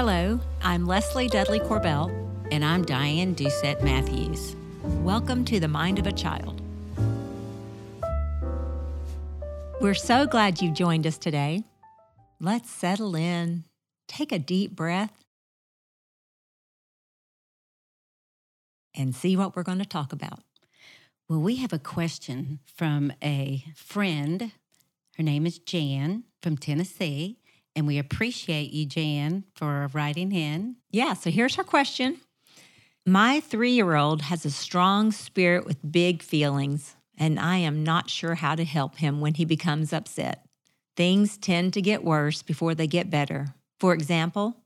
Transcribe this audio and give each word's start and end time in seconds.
Hello, 0.00 0.38
I'm 0.62 0.86
Leslie 0.86 1.26
Dudley 1.26 1.58
Corbell. 1.58 2.08
And 2.52 2.64
I'm 2.64 2.84
Diane 2.84 3.34
Doucette 3.34 3.82
Matthews. 3.82 4.54
Welcome 5.02 5.44
to 5.46 5.58
the 5.58 5.66
Mind 5.66 5.98
of 5.98 6.06
a 6.06 6.12
Child. 6.12 6.62
We're 9.80 9.96
so 9.96 10.24
glad 10.24 10.62
you've 10.62 10.76
joined 10.76 11.04
us 11.04 11.18
today. 11.18 11.64
Let's 12.38 12.70
settle 12.70 13.16
in, 13.16 13.64
take 14.06 14.30
a 14.30 14.38
deep 14.38 14.76
breath, 14.76 15.24
and 18.94 19.16
see 19.16 19.36
what 19.36 19.56
we're 19.56 19.64
going 19.64 19.80
to 19.80 19.84
talk 19.84 20.12
about. 20.12 20.44
Well, 21.28 21.40
we 21.40 21.56
have 21.56 21.72
a 21.72 21.78
question 21.80 22.60
from 22.72 23.12
a 23.20 23.64
friend. 23.74 24.52
Her 25.16 25.24
name 25.24 25.44
is 25.44 25.58
Jan 25.58 26.22
from 26.40 26.56
Tennessee. 26.56 27.38
And 27.78 27.86
we 27.86 27.98
appreciate 27.98 28.72
you, 28.72 28.86
Jan, 28.86 29.44
for 29.54 29.88
writing 29.92 30.32
in. 30.32 30.74
Yeah, 30.90 31.14
so 31.14 31.30
here's 31.30 31.54
her 31.54 31.62
question 31.62 32.18
My 33.06 33.38
three 33.38 33.70
year 33.70 33.94
old 33.94 34.22
has 34.22 34.44
a 34.44 34.50
strong 34.50 35.12
spirit 35.12 35.64
with 35.64 35.88
big 35.88 36.20
feelings, 36.20 36.96
and 37.16 37.38
I 37.38 37.58
am 37.58 37.84
not 37.84 38.10
sure 38.10 38.34
how 38.34 38.56
to 38.56 38.64
help 38.64 38.96
him 38.96 39.20
when 39.20 39.34
he 39.34 39.44
becomes 39.44 39.92
upset. 39.92 40.44
Things 40.96 41.38
tend 41.38 41.72
to 41.74 41.80
get 41.80 42.02
worse 42.02 42.42
before 42.42 42.74
they 42.74 42.88
get 42.88 43.10
better. 43.10 43.54
For 43.78 43.94
example, 43.94 44.56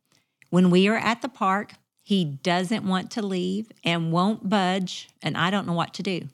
when 0.49 0.71
we 0.71 0.89
are 0.89 0.97
at 0.97 1.21
the 1.21 1.29
park, 1.29 1.75
he 2.03 2.25
doesn't 2.25 2.89
want 2.89 3.11
to 3.11 3.21
leave 3.21 3.71
and 3.85 4.11
won't 4.11 4.49
budge, 4.49 5.11
and 5.21 5.37
I 5.37 5.51
don't 5.51 5.67
know 5.67 5.75
what 5.75 5.93
to 5.95 6.03
do. 6.03 6.29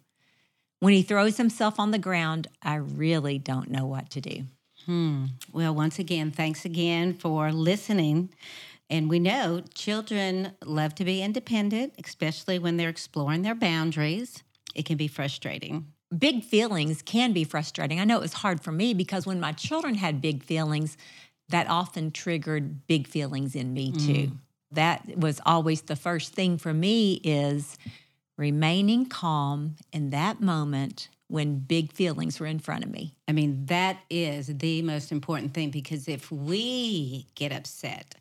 When 0.78 0.92
he 0.92 1.02
throws 1.02 1.38
himself 1.38 1.80
on 1.80 1.90
the 1.90 1.98
ground, 1.98 2.46
I 2.62 2.76
really 2.76 3.36
don't 3.36 3.68
know 3.68 3.84
what 3.84 4.10
to 4.10 4.20
do. 4.20 4.44
Hmm. 4.88 5.26
Well, 5.52 5.74
once 5.74 5.98
again, 5.98 6.30
thanks 6.30 6.64
again 6.64 7.12
for 7.12 7.52
listening. 7.52 8.30
And 8.88 9.10
we 9.10 9.18
know 9.18 9.62
children 9.74 10.52
love 10.64 10.94
to 10.94 11.04
be 11.04 11.22
independent, 11.22 11.92
especially 12.02 12.58
when 12.58 12.78
they're 12.78 12.88
exploring 12.88 13.42
their 13.42 13.54
boundaries. 13.54 14.42
It 14.74 14.86
can 14.86 14.96
be 14.96 15.06
frustrating. 15.06 15.88
Big 16.16 16.42
feelings 16.42 17.02
can 17.02 17.34
be 17.34 17.44
frustrating. 17.44 18.00
I 18.00 18.04
know 18.04 18.16
it 18.16 18.22
was 18.22 18.32
hard 18.32 18.62
for 18.62 18.72
me 18.72 18.94
because 18.94 19.26
when 19.26 19.38
my 19.38 19.52
children 19.52 19.94
had 19.94 20.22
big 20.22 20.42
feelings, 20.42 20.96
that 21.50 21.68
often 21.68 22.10
triggered 22.10 22.86
big 22.86 23.06
feelings 23.06 23.54
in 23.54 23.74
me 23.74 23.92
too. 23.92 23.98
Mm. 23.98 24.38
That 24.70 25.18
was 25.18 25.38
always 25.44 25.82
the 25.82 25.96
first 25.96 26.32
thing 26.32 26.56
for 26.56 26.72
me 26.72 27.20
is 27.24 27.76
remaining 28.38 29.04
calm 29.04 29.76
in 29.92 30.10
that 30.10 30.40
moment 30.40 31.08
when 31.28 31.58
big 31.58 31.92
feelings 31.92 32.40
were 32.40 32.46
in 32.46 32.58
front 32.58 32.84
of 32.84 32.90
me. 32.90 33.14
I 33.28 33.32
mean, 33.32 33.66
that 33.66 33.98
is 34.10 34.46
the 34.46 34.82
most 34.82 35.12
important 35.12 35.54
thing 35.54 35.70
because 35.70 36.08
if 36.08 36.32
we 36.32 37.26
get 37.34 37.52
upset 37.52 38.14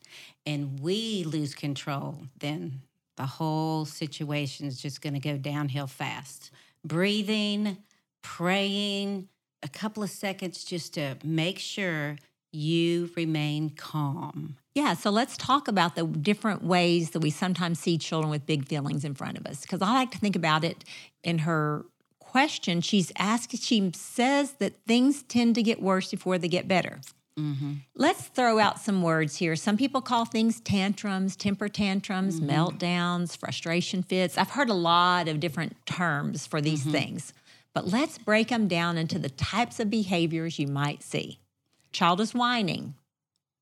and 0.46 0.80
we 0.80 1.24
lose 1.24 1.56
control, 1.56 2.20
then 2.40 2.82
the 3.16 3.26
whole 3.26 3.86
situation 3.86 4.68
is 4.68 4.82
just 4.82 5.02
going 5.02 5.14
to 5.14 5.20
go 5.20 5.38
downhill 5.38 5.88
fast. 5.88 6.52
Breathing, 6.86 7.78
praying, 8.22 9.30
a 9.64 9.68
couple 9.68 10.04
of 10.04 10.10
seconds 10.10 10.64
just 10.64 10.94
to 10.94 11.16
make 11.24 11.60
sure 11.60 12.18
you 12.52 13.10
remain 13.16 13.70
calm. 13.72 14.58
Yeah, 14.74 14.94
so 14.94 15.10
let's 15.10 15.36
talk 15.38 15.68
about 15.68 15.96
the 15.96 16.06
different 16.06 16.64
ways 16.64 17.12
that 17.12 17.20
we 17.20 17.30
sometimes 17.30 17.80
see 17.80 17.98
children 17.98 18.30
with 18.30 18.46
big 18.46 18.68
feelings 18.68 19.04
in 19.04 19.16
front 19.16 19.38
of 19.38 19.46
us. 19.46 19.62
Because 19.62 19.82
I 19.82 19.94
like 19.94 20.12
to 20.12 20.18
think 20.20 20.36
about 20.36 20.64
it 20.64 20.84
in 21.24 21.40
her 21.40 21.86
question, 22.28 22.82
she's 22.82 23.12
asking, 23.18 23.60
she 23.62 23.92
says 23.96 24.54
that 24.54 24.74
things 24.86 25.24
tend 25.24 25.56
to 25.56 25.64
get 25.64 25.82
worse 25.82 26.12
before 26.12 26.38
they 26.38 26.48
get 26.48 26.68
better. 26.68 27.00
Mm-hmm. 27.40 27.74
Let's 27.96 28.24
throw 28.24 28.60
out 28.60 28.80
some 28.80 29.02
words 29.02 29.38
here. 29.38 29.56
Some 29.56 29.78
people 29.78 30.02
call 30.02 30.26
things 30.26 30.60
tantrums, 30.60 31.36
temper 31.36 31.70
tantrums, 31.70 32.40
mm-hmm. 32.40 32.50
meltdowns, 32.50 33.38
frustration 33.38 34.02
fits. 34.02 34.38
I've 34.38 34.50
heard 34.50 34.70
a 34.70 34.74
lot 34.74 35.28
of 35.28 35.40
different 35.40 35.76
terms 35.86 36.48
for 36.48 36.62
these 36.62 36.82
mm-hmm. 36.82 36.92
things, 36.92 37.34
but 37.74 37.88
let's 37.88 38.18
break 38.18 38.50
them 38.50 38.68
down 38.68 38.98
into 38.98 39.20
the 39.20 39.30
types 39.30 39.80
of 39.80 39.90
behaviors 39.90 40.58
you 40.58 40.68
might 40.68 41.04
see. 41.04 41.40
Child 41.92 42.22
is 42.22 42.34
whining. 42.34 42.96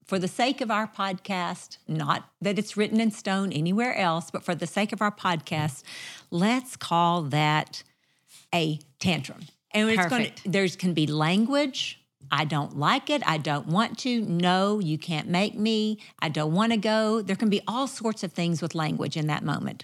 For 0.06 0.20
the 0.20 0.28
sake 0.28 0.62
of 0.62 0.70
our 0.70 0.88
podcast, 0.88 1.78
not 1.88 2.30
that 2.40 2.60
it's 2.60 2.78
written 2.78 3.02
in 3.02 3.10
stone 3.12 3.52
anywhere 3.52 3.96
else, 3.96 4.30
but 4.30 4.44
for 4.44 4.54
the 4.54 4.68
sake 4.68 4.94
of 4.94 5.02
our 5.02 5.12
podcast, 5.12 5.84
let's 6.30 6.76
call 6.76 7.24
that 7.24 7.84
a 8.56 8.80
tantrum. 9.00 9.42
And 9.72 9.90
it's 9.90 10.06
going 10.08 10.32
to, 10.32 10.50
there's 10.50 10.76
can 10.76 10.94
be 10.94 11.06
language. 11.06 12.02
I 12.32 12.46
don't 12.46 12.78
like 12.78 13.10
it. 13.10 13.22
I 13.28 13.38
don't 13.38 13.68
want 13.68 14.00
to. 14.00 14.22
No, 14.22 14.80
you 14.80 14.98
can't 14.98 15.28
make 15.28 15.56
me. 15.56 16.00
I 16.20 16.30
don't 16.30 16.54
want 16.54 16.72
to 16.72 16.78
go. 16.78 17.22
There 17.22 17.36
can 17.36 17.50
be 17.50 17.62
all 17.68 17.88
sorts 17.88 18.24
of 18.24 18.32
things 18.32 18.62
with 18.62 18.74
language 18.74 19.16
in 19.16 19.28
that 19.28 19.44
moment. 19.44 19.84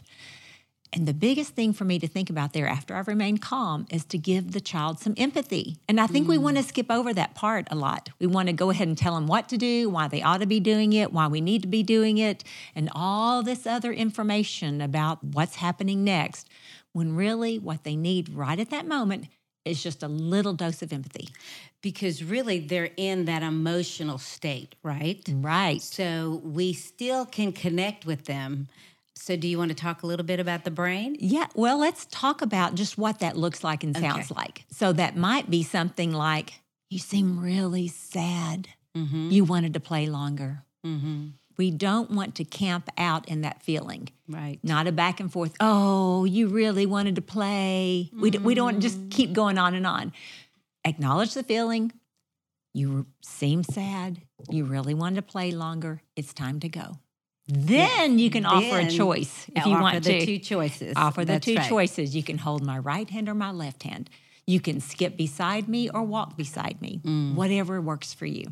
And 0.94 1.08
the 1.08 1.14
biggest 1.14 1.56
thing 1.56 1.72
for 1.72 1.86
me 1.86 2.00
to 2.00 2.08
think 2.08 2.30
about 2.30 2.52
there 2.52 2.68
after 2.68 2.96
I've 2.96 3.08
remained 3.08 3.42
calm 3.42 3.86
is 3.90 4.04
to 4.06 4.18
give 4.18 4.52
the 4.52 4.60
child 4.60 5.00
some 5.00 5.14
empathy. 5.16 5.78
And 5.88 6.02
I 6.02 6.08
think 6.08 6.26
mm. 6.26 6.32
we 6.32 6.38
want 6.38 6.58
to 6.58 6.64
skip 6.64 6.92
over 6.92 7.14
that 7.14 7.34
part 7.34 7.68
a 7.72 7.76
lot. 7.76 8.10
We 8.20 8.28
want 8.28 8.48
to 8.48 8.54
go 8.54 8.72
ahead 8.72 8.90
and 8.90 8.98
tell 8.98 9.16
them 9.16 9.26
what 9.26 9.48
to 9.50 9.58
do, 9.58 9.90
why 9.90 10.10
they 10.10 10.22
ought 10.22 10.42
to 10.42 10.46
be 10.46 10.60
doing 10.60 10.92
it, 10.92 11.14
why 11.14 11.28
we 11.28 11.40
need 11.40 11.62
to 11.62 11.70
be 11.70 11.82
doing 11.82 12.18
it, 12.18 12.44
and 12.76 12.90
all 12.94 13.42
this 13.42 13.66
other 13.66 13.94
information 13.94 14.82
about 14.82 15.24
what's 15.24 15.56
happening 15.56 16.04
next 16.04 16.50
when 16.94 17.16
really 17.16 17.60
what 17.60 17.84
they 17.84 17.96
need 17.96 18.30
right 18.30 18.60
at 18.60 18.70
that 18.70 18.88
moment 18.88 19.28
is 19.66 19.82
just 19.82 20.04
a 20.04 20.08
little 20.08 20.54
dose 20.54 20.82
of 20.82 20.92
empathy. 20.92 21.30
Because 21.82 22.24
really 22.24 22.60
they're 22.60 22.92
in 22.98 23.26
that 23.26 23.44
emotional 23.44 24.18
state, 24.18 24.76
right? 24.84 25.22
Right. 25.32 25.82
So 25.82 26.42
we 26.44 26.74
still 26.74 27.26
can 27.26 27.52
connect 27.52 28.06
with 28.06 28.26
them. 28.26 28.68
So, 29.16 29.36
do 29.36 29.48
you 29.48 29.60
want 29.60 29.70
to 29.70 29.76
talk 29.76 30.02
a 30.02 30.08
little 30.08 30.26
bit 30.26 30.40
about 30.40 30.64
the 30.64 30.72
brain? 30.72 31.16
Yeah, 31.20 31.46
well, 31.54 31.80
let's 31.80 32.08
talk 32.08 32.42
about 32.42 32.74
just 32.74 32.98
what 32.98 33.20
that 33.20 33.38
looks 33.38 33.64
like 33.64 33.84
and 33.84 33.96
sounds 33.96 34.32
okay. 34.32 34.42
like. 34.42 34.66
So, 34.72 34.94
that 34.94 35.16
might 35.16 35.48
be 35.48 35.62
something 35.62 36.12
like, 36.12 36.54
You 36.90 36.98
seem 36.98 37.40
really 37.40 37.88
sad. 37.88 38.70
Mm-hmm. 38.98 39.30
You 39.30 39.44
wanted 39.44 39.74
to 39.76 39.80
play 39.80 40.08
longer. 40.08 40.64
Mm-hmm. 40.86 41.28
We 41.58 41.72
don't 41.72 42.12
want 42.12 42.36
to 42.36 42.44
camp 42.44 42.90
out 42.98 43.28
in 43.28 43.42
that 43.42 43.62
feeling. 43.62 44.10
Right. 44.28 44.60
Not 44.64 44.88
a 44.88 44.92
back 44.92 45.20
and 45.20 45.32
forth, 45.32 45.54
oh, 45.60 46.26
you 46.26 46.48
really 46.48 46.86
wanted 46.86 47.16
to 47.16 47.22
play. 47.22 48.10
Mm. 48.14 48.22
We, 48.22 48.32
we 48.32 48.56
don't 48.56 48.66
want 48.66 48.82
to 48.82 48.82
just 48.82 49.10
keep 49.10 49.34
going 49.34 49.58
on 49.58 49.74
and 49.74 49.86
on. 49.86 50.14
Acknowledge 50.86 51.34
the 51.34 51.44
feeling. 51.44 51.92
You 52.74 53.06
seem 53.22 53.64
sad. 53.64 54.22
You 54.50 54.66
really 54.66 54.94
wanted 54.94 55.18
to 55.18 55.22
play 55.24 55.52
longer. 55.52 56.02
It's 56.16 56.34
time 56.34 56.60
to 56.62 56.70
go. 56.70 57.00
Then 57.48 58.18
you 58.18 58.30
can 58.30 58.44
then 58.44 58.52
offer 58.52 58.80
a 58.80 58.90
choice 58.90 59.48
if 59.56 59.66
you 59.66 59.74
want 59.74 60.04
to. 60.04 60.26
two 60.26 60.40
choices. 60.40 60.94
Offer 60.96 61.26
the 61.26 61.34
That's 61.34 61.46
two 61.46 61.56
right. 61.56 61.68
choices. 61.68 62.16
You 62.16 62.24
can 62.24 62.38
hold 62.38 62.64
my 62.64 62.78
right 62.78 63.10
hand 63.10 63.28
or 63.28 63.34
my 63.34 63.52
left 63.52 63.84
hand. 63.84 64.10
You 64.48 64.60
can 64.60 64.80
skip 64.80 65.18
beside 65.18 65.68
me 65.68 65.90
or 65.90 66.04
walk 66.04 66.38
beside 66.38 66.82
me. 66.82 67.02
Mm. 67.04 67.36
Whatever 67.36 67.82
works 67.82 68.14
for 68.14 68.26
you. 68.26 68.46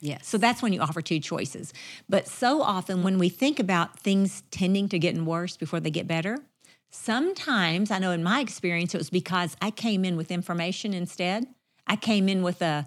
Yes. 0.00 0.26
So 0.26 0.38
that's 0.38 0.62
when 0.62 0.72
you 0.72 0.80
offer 0.80 1.00
two 1.00 1.20
choices. 1.20 1.72
But 2.08 2.28
so 2.28 2.62
often 2.62 3.02
when 3.02 3.18
we 3.18 3.28
think 3.28 3.58
about 3.58 3.98
things 3.98 4.42
tending 4.50 4.88
to 4.90 4.98
getting 4.98 5.24
worse 5.24 5.56
before 5.56 5.80
they 5.80 5.90
get 5.90 6.06
better, 6.06 6.38
sometimes 6.90 7.90
I 7.90 7.98
know 7.98 8.12
in 8.12 8.22
my 8.22 8.40
experience 8.40 8.94
it 8.94 8.98
was 8.98 9.10
because 9.10 9.56
I 9.60 9.70
came 9.70 10.04
in 10.04 10.16
with 10.16 10.30
information 10.30 10.94
instead. 10.94 11.46
I 11.86 11.96
came 11.96 12.28
in 12.28 12.42
with 12.42 12.62
a 12.62 12.86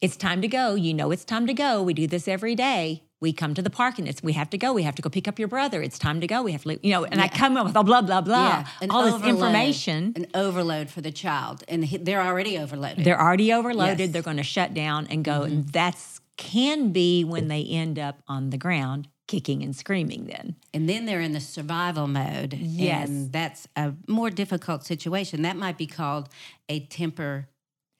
it's 0.00 0.16
time 0.16 0.40
to 0.40 0.48
go. 0.48 0.74
You 0.74 0.94
know 0.94 1.10
it's 1.10 1.24
time 1.24 1.46
to 1.46 1.54
go. 1.54 1.82
We 1.82 1.94
do 1.94 2.06
this 2.06 2.26
every 2.26 2.54
day. 2.54 3.04
We 3.20 3.34
come 3.34 3.52
to 3.52 3.60
the 3.60 3.68
park 3.68 3.98
and 3.98 4.08
it's 4.08 4.22
we 4.22 4.32
have 4.32 4.48
to 4.50 4.58
go. 4.58 4.72
We 4.72 4.82
have 4.84 4.94
to 4.94 5.02
go 5.02 5.10
pick 5.10 5.28
up 5.28 5.38
your 5.38 5.48
brother. 5.48 5.82
It's 5.82 5.98
time 5.98 6.22
to 6.22 6.26
go. 6.26 6.42
We 6.42 6.52
have 6.52 6.62
to 6.62 6.68
leave. 6.68 6.80
You 6.82 6.92
know, 6.92 7.04
and 7.04 7.16
yeah. 7.16 7.24
I 7.24 7.28
come 7.28 7.54
in 7.58 7.64
with 7.64 7.76
a 7.76 7.84
blah 7.84 8.00
blah 8.00 8.22
blah. 8.22 8.64
Yeah. 8.80 8.88
all 8.88 9.02
overload, 9.02 9.20
this 9.20 9.28
information. 9.28 10.12
An 10.16 10.26
overload 10.34 10.88
for 10.88 11.02
the 11.02 11.12
child, 11.12 11.62
and 11.68 11.84
they're 11.84 12.22
already 12.22 12.58
overloaded. 12.58 13.04
They're 13.04 13.20
already 13.20 13.52
overloaded. 13.52 14.00
Yes. 14.00 14.10
They're 14.10 14.22
going 14.22 14.38
to 14.38 14.42
shut 14.42 14.72
down 14.72 15.06
and 15.10 15.22
go, 15.22 15.40
mm-hmm. 15.40 15.52
and 15.52 15.68
that's 15.68 16.19
can 16.40 16.90
be 16.90 17.22
when 17.22 17.48
they 17.48 17.62
end 17.62 17.98
up 17.98 18.22
on 18.26 18.48
the 18.48 18.56
ground 18.56 19.08
kicking 19.28 19.62
and 19.62 19.76
screaming 19.76 20.24
then. 20.24 20.56
And 20.72 20.88
then 20.88 21.04
they're 21.04 21.20
in 21.20 21.32
the 21.32 21.40
survival 21.40 22.08
mode. 22.08 22.54
Yes. 22.54 23.08
And 23.08 23.30
that's 23.30 23.68
a 23.76 23.92
more 24.08 24.30
difficult 24.30 24.84
situation. 24.84 25.42
That 25.42 25.56
might 25.56 25.76
be 25.76 25.86
called 25.86 26.30
a 26.68 26.80
temper 26.80 27.48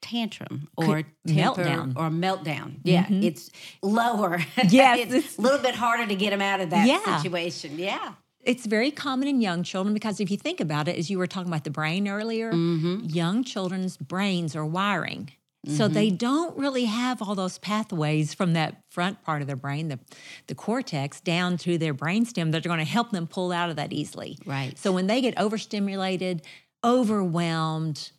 tantrum 0.01 0.67
or 0.75 1.03
temper 1.27 1.63
meltdown 1.63 1.93
or 1.95 2.09
meltdown. 2.09 2.79
Yeah, 2.83 3.03
mm-hmm. 3.03 3.23
it's 3.23 3.51
lower. 3.83 4.39
Yes, 4.69 5.13
it's 5.13 5.37
a 5.37 5.41
little 5.41 5.59
bit 5.59 5.75
harder 5.75 6.07
to 6.07 6.15
get 6.15 6.31
them 6.31 6.41
out 6.41 6.61
of 6.61 6.71
that 6.71 6.87
yeah. 6.87 7.21
situation. 7.21 7.77
Yeah. 7.77 8.13
It's 8.41 8.65
very 8.65 8.89
common 8.89 9.27
in 9.27 9.39
young 9.39 9.61
children 9.61 9.93
because 9.93 10.19
if 10.19 10.31
you 10.31 10.37
think 10.37 10.59
about 10.59 10.87
it, 10.87 10.97
as 10.97 11.11
you 11.11 11.19
were 11.19 11.27
talking 11.27 11.47
about 11.47 11.63
the 11.63 11.69
brain 11.69 12.07
earlier, 12.07 12.51
mm-hmm. 12.51 13.05
young 13.05 13.43
children's 13.43 13.97
brains 13.97 14.55
are 14.55 14.65
wiring. 14.65 15.29
Mm-hmm. 15.67 15.77
So 15.77 15.87
they 15.87 16.09
don't 16.09 16.57
really 16.57 16.85
have 16.85 17.21
all 17.21 17.35
those 17.35 17.59
pathways 17.59 18.33
from 18.33 18.53
that 18.53 18.81
front 18.89 19.21
part 19.23 19.41
of 19.41 19.47
their 19.47 19.55
brain, 19.55 19.89
the, 19.89 19.99
the 20.47 20.55
cortex, 20.55 21.21
down 21.21 21.57
to 21.57 21.77
their 21.77 21.93
brainstem 21.93 22.51
that 22.51 22.65
are 22.65 22.69
going 22.69 22.79
to 22.79 22.85
help 22.85 23.11
them 23.11 23.27
pull 23.27 23.51
out 23.51 23.69
of 23.69 23.75
that 23.75 23.93
easily. 23.93 24.39
Right. 24.43 24.75
So 24.75 24.91
when 24.91 25.05
they 25.05 25.21
get 25.21 25.37
overstimulated, 25.37 26.41
overwhelmed, 26.83 28.11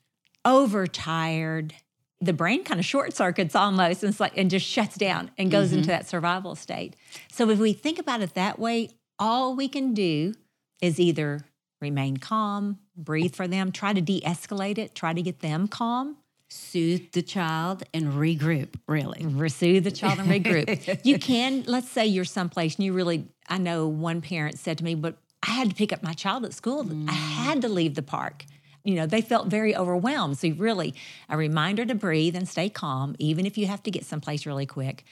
overtired, 0.44 1.74
the 2.20 2.32
brain 2.32 2.62
kind 2.62 2.78
of 2.78 2.86
short 2.86 3.14
circuits 3.16 3.56
almost 3.56 4.04
and 4.04 4.18
like 4.20 4.36
and 4.38 4.48
just 4.48 4.64
shuts 4.66 4.96
down 4.96 5.30
and 5.36 5.50
goes 5.50 5.68
Mm-hmm. 5.68 5.78
into 5.78 5.88
that 5.88 6.08
survival 6.08 6.54
state. 6.54 6.94
So 7.32 7.50
if 7.50 7.58
we 7.58 7.72
think 7.72 7.98
about 7.98 8.20
it 8.20 8.34
that 8.34 8.60
way, 8.60 8.90
all 9.18 9.56
we 9.56 9.68
can 9.68 9.94
do 9.94 10.34
is 10.80 11.00
either 11.00 11.40
remain 11.80 12.18
calm, 12.18 12.78
breathe 12.96 13.34
for 13.34 13.48
them, 13.48 13.72
try 13.72 13.92
to 13.92 14.00
de-escalate 14.00 14.78
it, 14.78 14.94
try 14.94 15.12
to 15.12 15.22
get 15.22 15.40
them 15.40 15.66
calm, 15.66 16.16
Soothe 16.52 17.12
the 17.12 17.22
child 17.22 17.82
and 17.94 18.12
regroup, 18.12 18.74
really. 18.86 19.22
soothe 19.48 19.84
the 19.84 19.90
child 19.90 20.18
and 20.18 20.28
regroup. 20.28 21.00
you 21.04 21.18
can, 21.18 21.64
let's 21.66 21.88
say 21.88 22.04
you're 22.04 22.26
someplace 22.26 22.76
and 22.76 22.84
you 22.84 22.92
really, 22.92 23.26
I 23.48 23.56
know 23.56 23.88
one 23.88 24.20
parent 24.20 24.58
said 24.58 24.76
to 24.78 24.84
me, 24.84 24.94
but 24.94 25.16
I 25.42 25.52
had 25.52 25.70
to 25.70 25.74
pick 25.74 25.94
up 25.94 26.02
my 26.02 26.12
child 26.12 26.44
at 26.44 26.52
school. 26.52 26.84
Mm. 26.84 27.08
I 27.08 27.12
had 27.12 27.62
to 27.62 27.70
leave 27.70 27.94
the 27.94 28.02
park. 28.02 28.44
You 28.84 28.96
know, 28.96 29.06
they 29.06 29.22
felt 29.22 29.46
very 29.46 29.74
overwhelmed. 29.74 30.36
So, 30.36 30.50
really, 30.50 30.94
a 31.30 31.38
reminder 31.38 31.86
to 31.86 31.94
breathe 31.94 32.36
and 32.36 32.46
stay 32.46 32.68
calm, 32.68 33.16
even 33.18 33.46
if 33.46 33.56
you 33.56 33.66
have 33.66 33.82
to 33.84 33.90
get 33.90 34.04
someplace 34.04 34.44
really 34.44 34.66
quick. 34.66 35.04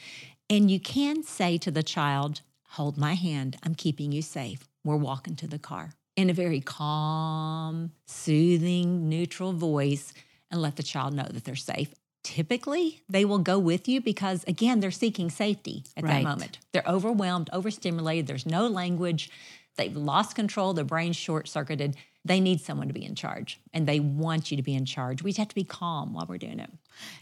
And 0.51 0.71
you 0.71 0.79
can 0.79 1.23
say 1.23 1.57
to 1.59 1.71
the 1.71 1.83
child, 1.83 2.43
Hold 2.73 2.99
my 2.99 3.15
hand. 3.15 3.57
I'm 3.63 3.75
keeping 3.75 4.13
you 4.13 4.21
safe. 4.21 4.69
We're 4.85 4.97
walking 4.97 5.37
to 5.37 5.47
the 5.47 5.59
car 5.59 5.95
in 6.17 6.29
a 6.29 6.35
very 6.35 6.61
calm, 6.61 7.93
soothing, 8.05 9.09
neutral 9.09 9.53
voice 9.53 10.13
and 10.51 10.61
let 10.61 10.77
the 10.77 10.83
child 10.83 11.15
know 11.15 11.27
that 11.31 11.45
they're 11.45 11.57
safe. 11.57 11.95
Typically, 12.23 13.03
they 13.09 13.25
will 13.25 13.39
go 13.39 13.59
with 13.59 13.89
you 13.89 14.01
because, 14.01 14.45
again, 14.45 14.81
they're 14.81 14.91
seeking 14.91 15.31
safety 15.31 15.85
at 15.97 16.05
Right. 16.05 16.23
that 16.23 16.23
moment. 16.23 16.59
They're 16.73 16.85
overwhelmed, 16.87 17.49
overstimulated. 17.53 18.27
There's 18.27 18.45
no 18.45 18.67
language. 18.67 19.31
They've 19.77 19.97
lost 19.97 20.35
control. 20.35 20.75
Their 20.75 20.85
brain's 20.85 21.17
short 21.17 21.49
circuited. 21.49 21.97
They 22.25 22.39
need 22.39 22.61
someone 22.61 22.89
to 22.89 22.93
be 22.93 23.05
in 23.05 23.15
charge 23.15 23.59
and 23.73 23.87
they 23.89 23.99
want 23.99 24.51
you 24.51 24.57
to 24.59 24.63
be 24.63 24.75
in 24.75 24.85
charge. 24.85 25.23
We 25.23 25.31
just 25.31 25.39
have 25.39 25.49
to 25.49 25.55
be 25.55 25.65
calm 25.65 26.13
while 26.13 26.27
we're 26.29 26.37
doing 26.37 26.61
it. 26.61 26.71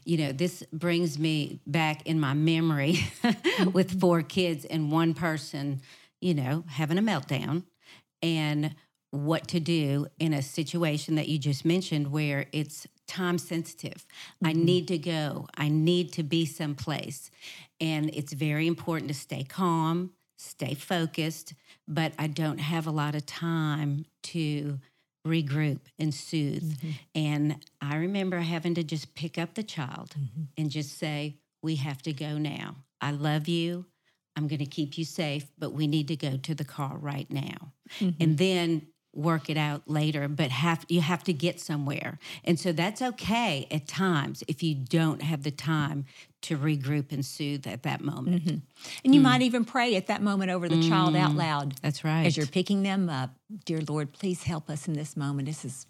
You 0.04 0.19
know, 0.19 0.32
this 0.32 0.64
brings 0.72 1.19
me 1.19 1.60
back 1.66 2.04
in 2.04 2.19
my 2.19 2.34
memory 2.34 2.98
with 3.72 3.90
mm-hmm. 3.90 3.98
four 4.00 4.22
kids 4.22 4.64
and 4.64 4.90
one 4.90 5.14
person, 5.14 5.82
you 6.20 6.34
know, 6.34 6.64
having 6.66 6.98
a 6.98 7.02
meltdown 7.02 7.62
and 8.22 8.74
what 9.10 9.46
to 9.48 9.60
do 9.60 10.08
in 10.19 10.34
a 10.34 10.42
situation 10.42 11.14
that 11.14 11.28
you 11.28 11.38
just 11.38 11.64
mentioned 11.64 12.10
where 12.10 12.46
it's 12.52 12.88
time 13.08 13.38
sensitive. 13.38 14.06
I 14.44 14.52
mm-hmm. 14.52 14.64
need 14.64 14.88
to 14.88 14.99
go. 14.99 15.49
I 15.56 15.69
need 15.69 16.12
to 16.12 16.22
be 16.22 16.46
someplace. 16.46 17.31
And 17.81 18.10
it's 18.14 18.32
very 18.32 18.66
important 18.66 19.08
to 19.08 19.14
stay 19.14 19.43
calm, 19.43 20.12
stay 20.37 20.75
focused, 20.75 21.55
but 21.87 22.12
I 22.19 22.26
don't 22.28 22.58
have 22.58 22.87
a 22.87 22.93
lot 22.93 23.14
of 23.14 23.26
time 23.26 24.05
to 24.25 24.78
regroup 25.26 25.81
and 25.99 26.14
soothe. 26.14 26.78
Mm-hmm. 26.78 26.90
And 27.14 27.64
I 27.81 27.96
remember 27.96 28.38
having 28.38 28.75
to 28.75 28.84
just 28.84 29.14
pick 29.14 29.38
up 29.38 29.55
the 29.55 29.62
child 29.62 30.10
mm-hmm. 30.10 30.44
and 30.56 30.70
just 30.70 30.99
say, 30.99 31.37
We 31.62 31.76
have 31.76 32.02
to 32.02 32.12
go 32.12 32.38
now. 32.38 32.76
I 33.00 33.10
love 33.10 33.49
you. 33.49 33.87
I'm 34.37 34.46
going 34.46 34.60
to 34.60 34.66
keep 34.66 34.96
you 34.96 35.05
safe, 35.05 35.49
but 35.58 35.72
we 35.72 35.88
need 35.88 36.06
to 36.08 36.16
go 36.16 36.37
to 36.37 36.55
the 36.55 36.64
car 36.64 36.96
right 36.96 37.28
now. 37.28 37.72
And 38.20 38.38
then 38.38 38.87
work 39.14 39.49
it 39.50 39.56
out 39.56 39.82
later 39.87 40.28
but 40.28 40.50
have 40.50 40.84
you 40.88 41.00
have 41.00 41.25
to 41.25 41.32
get 41.32 41.58
somewhere 41.58 42.19
and 42.44 42.60
so 42.60 42.72
that's 42.72 43.02
okay 43.02 43.66
at 43.70 43.88
times 43.88 44.44
if 44.46 44.62
you 44.62 44.75
don't 44.75 45.22
have 45.22 45.43
the 45.43 45.50
time 45.50 46.05
to 46.40 46.56
regroup 46.56 47.10
and 47.10 47.25
soothe 47.25 47.66
at 47.66 47.82
that 47.82 48.00
moment 48.00 48.44
mm-hmm. 48.44 48.56
And 49.05 49.14
you 49.14 49.20
mm. 49.20 49.25
might 49.25 49.43
even 49.43 49.64
pray 49.64 49.96
at 49.96 50.06
that 50.06 50.22
moment 50.22 50.50
over 50.50 50.69
the 50.69 50.88
child 50.88 51.16
out 51.16 51.32
mm. 51.32 51.38
loud. 51.38 51.75
that's 51.82 52.05
right 52.05 52.26
as 52.26 52.37
you're 52.37 52.46
picking 52.46 52.82
them 52.82 53.08
up, 53.08 53.31
dear 53.64 53.81
Lord, 53.87 54.12
please 54.12 54.44
help 54.44 54.70
us 54.70 54.87
in 54.87 54.94
this 54.94 55.16
moment. 55.16 55.46
This 55.46 55.64
is 55.64 55.87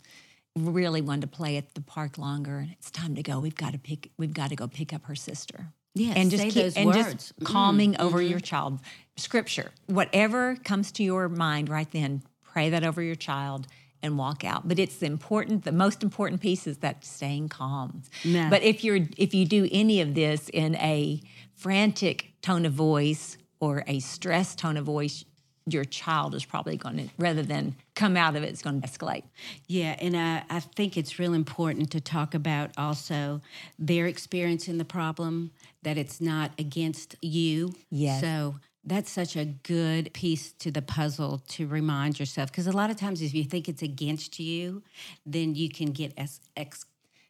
really 0.57 1.01
one 1.01 1.21
to 1.21 1.27
play 1.27 1.57
at 1.57 1.75
the 1.75 1.81
park 1.81 2.19
longer, 2.19 2.59
and 2.59 2.71
it's 2.73 2.91
time 2.91 3.15
to 3.15 3.23
go. 3.23 3.39
We've 3.41 3.55
got 3.55 3.73
to 3.73 3.79
pick. 3.79 4.11
We've 4.17 4.35
got 4.35 4.51
to 4.51 4.57
go 4.57 4.69
pick 4.69 4.93
up 4.93 5.05
her 5.07 5.15
sister. 5.15 5.69
Yes, 5.95 6.17
and 6.17 6.31
just 6.31 6.45
keep, 6.45 6.55
those 6.55 6.77
and 6.77 6.87
words. 6.87 6.99
Mm-hmm. 6.99 7.17
just 7.17 7.35
calming 7.45 8.01
over 8.01 8.19
mm-hmm. 8.19 8.31
your 8.31 8.41
child. 8.41 8.81
Scripture, 9.17 9.73
whatever 9.87 10.57
comes 10.57 10.93
to 10.93 11.03
your 11.03 11.29
mind 11.29 11.69
right 11.69 11.91
then, 11.91 12.23
pray 12.53 12.71
that 12.71 12.85
over 12.85 13.03
your 13.03 13.15
child 13.15 13.67
and 14.03 14.17
walk 14.17 14.45
out. 14.45 14.69
But 14.69 14.79
it's 14.79 14.97
the 14.97 15.07
important. 15.07 15.65
The 15.65 15.73
most 15.73 16.03
important 16.03 16.41
piece 16.41 16.67
is 16.67 16.79
that 16.79 17.05
staying 17.05 17.49
calm. 17.49 18.03
But 18.51 18.63
if 18.63 18.85
you're 18.85 19.01
if 19.17 19.35
you 19.35 19.45
do 19.45 19.69
any 19.73 20.01
of 20.01 20.15
this 20.15 20.49
in 20.49 20.77
a 20.77 21.21
frantic 21.55 22.33
tone 22.43 22.65
of 22.65 22.73
voice 22.73 23.37
or 23.61 23.85
a 23.87 23.99
stressed 23.99 24.59
tone 24.59 24.77
of 24.77 24.85
voice, 24.85 25.25
your 25.67 25.85
child 25.85 26.35
is 26.35 26.45
probably 26.45 26.77
going 26.77 26.97
to, 26.97 27.09
rather 27.19 27.43
than 27.43 27.75
come 27.95 28.17
out 28.17 28.37
of 28.37 28.43
it, 28.43 28.49
it's 28.49 28.63
going 28.63 28.81
to 28.81 28.89
escalate. 28.89 29.25
Yeah, 29.67 29.97
and 30.01 30.17
I, 30.17 30.45
I 30.49 30.61
think 30.61 30.97
it's 30.97 31.19
real 31.19 31.35
important 31.35 31.91
to 31.91 32.01
talk 32.01 32.35
about 32.35 32.71
also 32.79 33.41
their 33.79 34.07
experience 34.07 34.69
in 34.69 34.79
the 34.79 34.85
problem, 34.85 35.51
that 35.83 35.99
it's 35.99 36.21
not 36.21 36.53
against 36.59 37.17
you. 37.21 37.75
Yes. 37.91 38.21
So 38.21 38.57
that's 38.85 39.11
such 39.11 39.37
a 39.37 39.45
good 39.45 40.13
piece 40.15 40.53
to 40.53 40.71
the 40.71 40.83
puzzle 40.83 41.43
to 41.49 41.67
remind 41.67 42.19
yourself. 42.19 42.51
Because 42.51 42.67
a 42.67 42.73
lot 42.73 42.91
of 42.91 42.97
times, 42.97 43.23
if 43.23 43.35
you 43.35 43.45
think 43.45 43.69
it's 43.69 43.83
against 43.83 44.39
you, 44.39 44.83
then 45.27 45.55
you 45.55 45.69
can 45.69 45.93
get 45.93 46.13
es- 46.17 46.41
ex- 46.57 46.87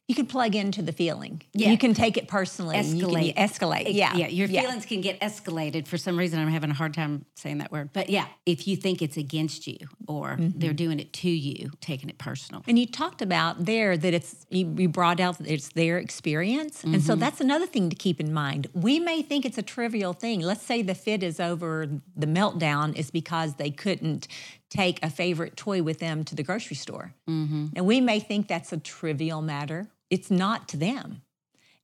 You 0.08 0.14
can 0.14 0.24
plug 0.26 0.56
into 0.56 0.80
the 0.80 0.90
feeling. 0.92 1.42
Yeah. 1.52 1.68
You 1.70 1.76
can 1.76 1.92
take 1.92 2.16
it 2.16 2.28
personally. 2.28 2.76
and 2.76 2.86
You 2.98 3.06
Escalate. 3.08 3.34
can 3.36 3.48
escalate. 3.48 3.92
Yeah. 3.94 4.16
yeah, 4.16 4.28
your 4.28 4.48
feelings 4.48 4.86
can 4.86 5.02
get 5.02 5.20
escalated. 5.20 5.86
For 5.86 5.98
some 5.98 6.16
reason, 6.18 6.40
I'm 6.40 6.48
having 6.48 6.70
a 6.70 6.74
hard 6.74 6.94
time 6.94 7.26
saying 7.36 7.58
that 7.58 7.70
word. 7.70 7.90
But 7.92 8.08
yeah, 8.08 8.24
if 8.46 8.66
you 8.66 8.74
think 8.74 9.02
it's 9.02 9.18
against 9.18 9.66
you 9.66 9.76
or 10.06 10.28
Mm-hmm. 10.38 10.58
they're 10.60 10.72
doing 10.72 10.98
it 10.98 11.12
to 11.12 11.28
you, 11.28 11.70
taking 11.82 12.08
it 12.08 12.16
personal. 12.16 12.62
And 12.66 12.78
you 12.78 12.86
talked 12.86 13.20
about 13.20 13.66
there 13.66 13.98
that 13.98 14.14
it's 14.14 14.46
you, 14.48 14.74
you 14.78 14.88
brought 14.88 15.20
out 15.20 15.36
that 15.38 15.46
it's 15.46 15.68
their 15.74 15.98
experience, 15.98 16.84
and 16.84 17.02
so 17.02 17.14
that's 17.14 17.40
another 17.42 17.66
thing 17.66 17.90
to 17.90 17.96
keep 17.96 18.18
in 18.18 18.32
mind. 18.32 18.66
We 18.72 18.98
may 19.00 19.20
think 19.20 19.44
it's 19.44 19.58
a 19.58 19.62
trivial 19.62 20.14
thing. 20.14 20.40
Let's 20.40 20.62
say 20.62 20.80
the 20.80 20.94
fit 20.94 21.22
is 21.22 21.38
over. 21.38 21.86
The 22.16 22.26
meltdown 22.26 22.96
is 22.96 23.10
because 23.10 23.54
they 23.56 23.70
couldn't 23.70 24.26
take 24.70 25.02
a 25.02 25.10
favorite 25.10 25.56
toy 25.56 25.82
with 25.82 25.98
them 25.98 26.24
to 26.24 26.34
the 26.34 26.42
grocery 26.42 26.76
store, 26.76 27.12
and 27.26 27.84
we 27.86 28.00
may 28.00 28.20
think 28.20 28.48
that's 28.48 28.72
a 28.72 28.78
trivial 28.78 29.42
matter. 29.42 29.88
It's 30.10 30.30
not 30.30 30.68
to 30.68 30.76
them, 30.76 31.22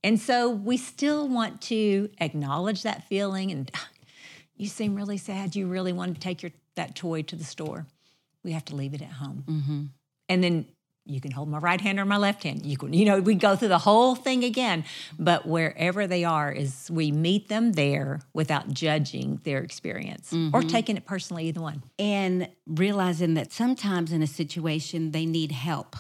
and 0.03 0.21
so 0.21 0.51
we 0.51 0.77
still 0.77 1.29
want 1.29 1.61
to 1.63 2.11
acknowledge 2.19 2.83
that 2.83 3.09
feeling. 3.09 3.51
And 3.51 3.71
you 4.57 4.69
seem 4.69 4.95
really 4.95 5.19
sad. 5.19 5.57
You 5.57 5.67
really 5.67 5.93
want 5.93 6.15
to 6.15 6.21
take 6.21 6.43
your 6.43 6.53
that 6.77 6.95
toy 6.95 7.23
to 7.23 7.37
the 7.37 7.45
store. 7.45 7.87
We 8.43 8.53
have 8.53 8.65
to 8.67 8.77
leave 8.77 8.95
it 8.95 9.01
at 9.01 9.13
home 9.13 9.45
mm-hmm. 9.49 9.83
and 10.29 10.45
then 10.45 10.67
you 11.07 11.21
can 11.21 11.31
hold 11.31 11.49
my 11.49 11.59
right 11.59 11.81
hand 11.81 12.01
or 12.01 12.05
my 12.07 12.17
left 12.17 12.45
hand. 12.45 12.65
You 12.65 12.79
can, 12.79 12.95
you 12.95 13.05
know, 13.05 13.21
we 13.21 13.35
go 13.35 13.57
through 13.57 13.69
the 13.69 13.79
whole 13.79 14.15
thing 14.15 14.43
again. 14.43 14.85
But 15.19 15.47
wherever 15.47 16.07
they 16.07 16.25
are, 16.25 16.51
is 16.51 16.91
we 16.91 17.13
meet 17.13 17.49
them 17.49 17.73
there 17.73 18.21
without 18.33 18.73
judging 18.73 19.41
their 19.45 19.59
experience 19.59 20.33
or 20.33 20.37
mm-hmm. 20.37 20.69
taking 20.69 20.97
it 20.97 21.05
personally, 21.05 21.49
either 21.49 21.61
one. 21.61 21.83
and 21.99 22.49
realizing 22.67 23.35
that 23.35 23.53
sometimes 23.53 24.13
in 24.13 24.23
a 24.23 24.27
situation 24.27 25.11
they 25.11 25.27
need 25.27 25.53
help. 25.53 25.97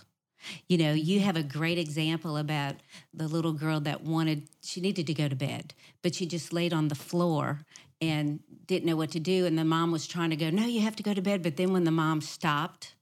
You 0.68 0.78
know, 0.78 0.92
you 0.92 1.20
have 1.20 1.36
a 1.36 1.42
great 1.42 1.78
example 1.78 2.36
about 2.36 2.76
the 3.12 3.28
little 3.28 3.52
girl 3.52 3.80
that 3.80 4.02
wanted, 4.02 4.48
she 4.62 4.80
needed 4.80 5.06
to 5.06 5.14
go 5.14 5.28
to 5.28 5.36
bed, 5.36 5.74
but 6.02 6.14
she 6.14 6.26
just 6.26 6.52
laid 6.52 6.72
on 6.72 6.88
the 6.88 6.94
floor 6.94 7.60
and 8.00 8.40
didn't 8.66 8.86
know 8.86 8.96
what 8.96 9.10
to 9.12 9.20
do. 9.20 9.46
And 9.46 9.58
the 9.58 9.64
mom 9.64 9.92
was 9.92 10.06
trying 10.06 10.30
to 10.30 10.36
go, 10.36 10.50
No, 10.50 10.64
you 10.64 10.80
have 10.80 10.96
to 10.96 11.02
go 11.02 11.14
to 11.14 11.22
bed. 11.22 11.42
But 11.42 11.56
then 11.56 11.72
when 11.72 11.84
the 11.84 11.90
mom 11.90 12.20
stopped 12.20 12.94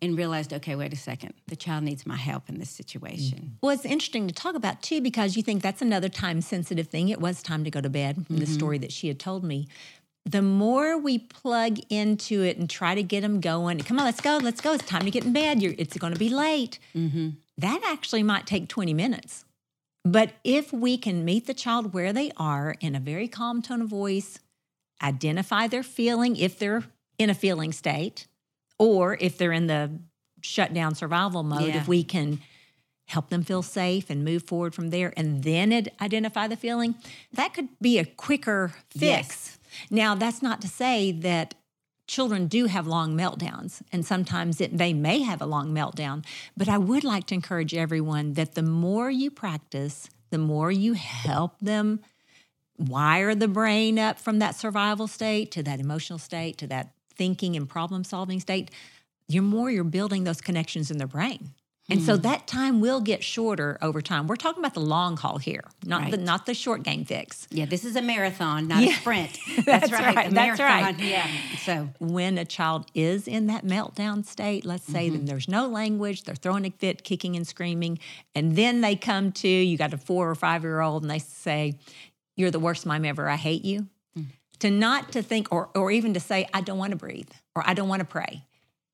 and 0.00 0.16
realized, 0.16 0.52
Okay, 0.52 0.74
wait 0.76 0.92
a 0.92 0.96
second, 0.96 1.34
the 1.46 1.56
child 1.56 1.84
needs 1.84 2.06
my 2.06 2.16
help 2.16 2.48
in 2.48 2.58
this 2.58 2.70
situation. 2.70 3.38
Mm-hmm. 3.38 3.54
Well, 3.60 3.72
it's 3.72 3.84
interesting 3.84 4.28
to 4.28 4.34
talk 4.34 4.54
about 4.54 4.82
too 4.82 5.00
because 5.00 5.36
you 5.36 5.42
think 5.42 5.62
that's 5.62 5.82
another 5.82 6.08
time 6.08 6.40
sensitive 6.40 6.88
thing. 6.88 7.08
It 7.08 7.20
was 7.20 7.42
time 7.42 7.64
to 7.64 7.70
go 7.70 7.80
to 7.80 7.90
bed 7.90 8.26
from 8.26 8.36
the 8.36 8.44
mm-hmm. 8.44 8.54
story 8.54 8.78
that 8.78 8.92
she 8.92 9.08
had 9.08 9.18
told 9.18 9.44
me. 9.44 9.68
The 10.26 10.42
more 10.42 10.96
we 10.96 11.18
plug 11.18 11.78
into 11.90 12.42
it 12.42 12.56
and 12.56 12.68
try 12.68 12.94
to 12.94 13.02
get 13.02 13.20
them 13.20 13.40
going, 13.40 13.78
come 13.80 13.98
on, 13.98 14.06
let's 14.06 14.20
go, 14.22 14.38
let's 14.42 14.60
go. 14.60 14.72
It's 14.72 14.86
time 14.86 15.02
to 15.02 15.10
get 15.10 15.24
in 15.24 15.32
bed. 15.32 15.62
You're, 15.62 15.74
it's 15.76 15.98
going 15.98 16.14
to 16.14 16.18
be 16.18 16.30
late. 16.30 16.78
Mm-hmm. 16.94 17.30
That 17.58 17.82
actually 17.84 18.22
might 18.22 18.46
take 18.46 18.68
20 18.68 18.94
minutes. 18.94 19.44
But 20.04 20.32
if 20.42 20.72
we 20.72 20.96
can 20.96 21.24
meet 21.24 21.46
the 21.46 21.54
child 21.54 21.92
where 21.94 22.12
they 22.12 22.30
are 22.36 22.74
in 22.80 22.94
a 22.94 23.00
very 23.00 23.28
calm 23.28 23.62
tone 23.62 23.82
of 23.82 23.88
voice, 23.88 24.38
identify 25.02 25.66
their 25.66 25.82
feeling 25.82 26.36
if 26.36 26.58
they're 26.58 26.84
in 27.18 27.30
a 27.30 27.34
feeling 27.34 27.72
state, 27.72 28.26
or 28.78 29.16
if 29.20 29.38
they're 29.38 29.52
in 29.52 29.66
the 29.66 29.90
shutdown 30.40 30.94
survival 30.94 31.42
mode, 31.42 31.68
Yeah. 31.68 31.80
if 31.80 31.88
we 31.88 32.02
can 32.02 32.40
help 33.08 33.28
them 33.28 33.42
feel 33.44 33.62
safe 33.62 34.08
and 34.10 34.24
move 34.24 34.42
forward 34.42 34.74
from 34.74 34.90
there 34.90 35.12
and 35.16 35.44
then 35.44 35.86
identify 36.00 36.48
the 36.48 36.56
feeling, 36.56 36.94
that 37.32 37.52
could 37.54 37.68
be 37.80 37.98
a 37.98 38.04
quicker 38.04 38.72
fix. 38.90 39.58
Now, 39.90 40.14
that's 40.14 40.42
not 40.42 40.60
to 40.62 40.68
say 40.68 41.12
that 41.12 41.54
children 42.06 42.46
do 42.46 42.66
have 42.66 42.86
long 42.86 43.16
meltdowns 43.16 43.80
and 43.90 44.04
sometimes 44.04 44.60
it, 44.60 44.76
they 44.76 44.92
may 44.92 45.22
have 45.22 45.40
a 45.40 45.46
long 45.46 45.72
meltdown, 45.72 46.24
but 46.56 46.68
I 46.68 46.78
would 46.78 47.04
like 47.04 47.26
to 47.28 47.34
encourage 47.34 47.74
everyone 47.74 48.34
that 48.34 48.54
the 48.54 48.62
more 48.62 49.10
you 49.10 49.30
practice, 49.30 50.08
the 50.30 50.38
more 50.38 50.70
you 50.70 50.92
help 50.92 51.58
them 51.60 52.00
wire 52.78 53.34
the 53.34 53.48
brain 53.48 53.98
up 53.98 54.18
from 54.18 54.38
that 54.40 54.54
survival 54.54 55.06
state 55.06 55.50
to 55.52 55.62
that 55.62 55.80
emotional 55.80 56.18
state 56.18 56.58
to 56.58 56.66
that 56.66 56.92
thinking 57.14 57.56
and 57.56 57.68
problem 57.68 58.04
solving 58.04 58.40
state, 58.40 58.70
you're 59.28 59.42
more 59.42 59.70
you're 59.70 59.84
building 59.84 60.24
those 60.24 60.40
connections 60.40 60.90
in 60.90 60.98
their 60.98 61.06
brain. 61.06 61.52
And 61.90 62.00
so 62.02 62.16
mm. 62.16 62.22
that 62.22 62.46
time 62.46 62.80
will 62.80 63.00
get 63.02 63.22
shorter 63.22 63.76
over 63.82 64.00
time. 64.00 64.26
We're 64.26 64.36
talking 64.36 64.60
about 64.60 64.72
the 64.72 64.80
long 64.80 65.18
haul 65.18 65.36
here, 65.36 65.64
not 65.84 66.10
the 66.10 66.16
not 66.16 66.46
the 66.46 66.54
short 66.54 66.82
game 66.82 67.04
fix. 67.04 67.46
Yeah, 67.50 67.66
this 67.66 67.84
is 67.84 67.94
a 67.94 68.00
marathon, 68.00 68.68
not 68.68 68.82
Yeah. 68.82 68.90
a 68.90 68.94
sprint. 68.94 69.38
That's 69.66 69.90
That's, 69.90 69.92
right. 69.92 70.16
right, 70.16 70.30
that's 70.30 70.60
right. 70.60 70.98
Yeah. 70.98 71.26
So 71.58 71.90
When 71.98 72.38
a 72.38 72.44
child 72.46 72.86
is 72.94 73.28
in 73.28 73.48
that 73.48 73.64
meltdown 73.66 74.24
state, 74.24 74.64
let's 74.64 74.86
say 74.86 75.06
mm-hmm. 75.08 75.16
then 75.16 75.24
there's 75.26 75.48
no 75.48 75.66
language, 75.68 76.24
they're 76.24 76.34
throwing 76.34 76.64
a 76.64 76.70
fit, 76.70 77.04
kicking 77.04 77.36
and 77.36 77.46
screaming, 77.46 77.98
and 78.34 78.56
then 78.56 78.80
they 78.80 78.96
come 78.96 79.32
to 79.32 79.48
you 79.48 79.76
got 79.76 79.92
a 79.92 79.98
four 79.98 80.30
or 80.30 80.34
five 80.34 80.62
year 80.62 80.80
old 80.80 81.02
and 81.02 81.10
they 81.10 81.18
say, 81.18 81.74
"You're 82.36 82.50
the 82.50 82.58
worst 82.58 82.86
mom 82.86 83.04
ever. 83.04 83.28
I 83.28 83.36
hate 83.36 83.64
you." 83.64 83.88
Mm. 84.18 84.26
To 84.60 84.70
not 84.70 85.12
to 85.12 85.22
think, 85.22 85.48
or 85.52 85.68
or 85.74 85.90
even 85.90 86.14
to 86.14 86.20
say, 86.20 86.48
"I 86.54 86.62
don't 86.62 86.78
want 86.78 86.92
to 86.92 86.96
breathe," 86.96 87.30
or 87.54 87.62
"I 87.66 87.74
don't 87.74 87.88
want 87.88 88.00
to 88.00 88.06
pray." 88.06 88.42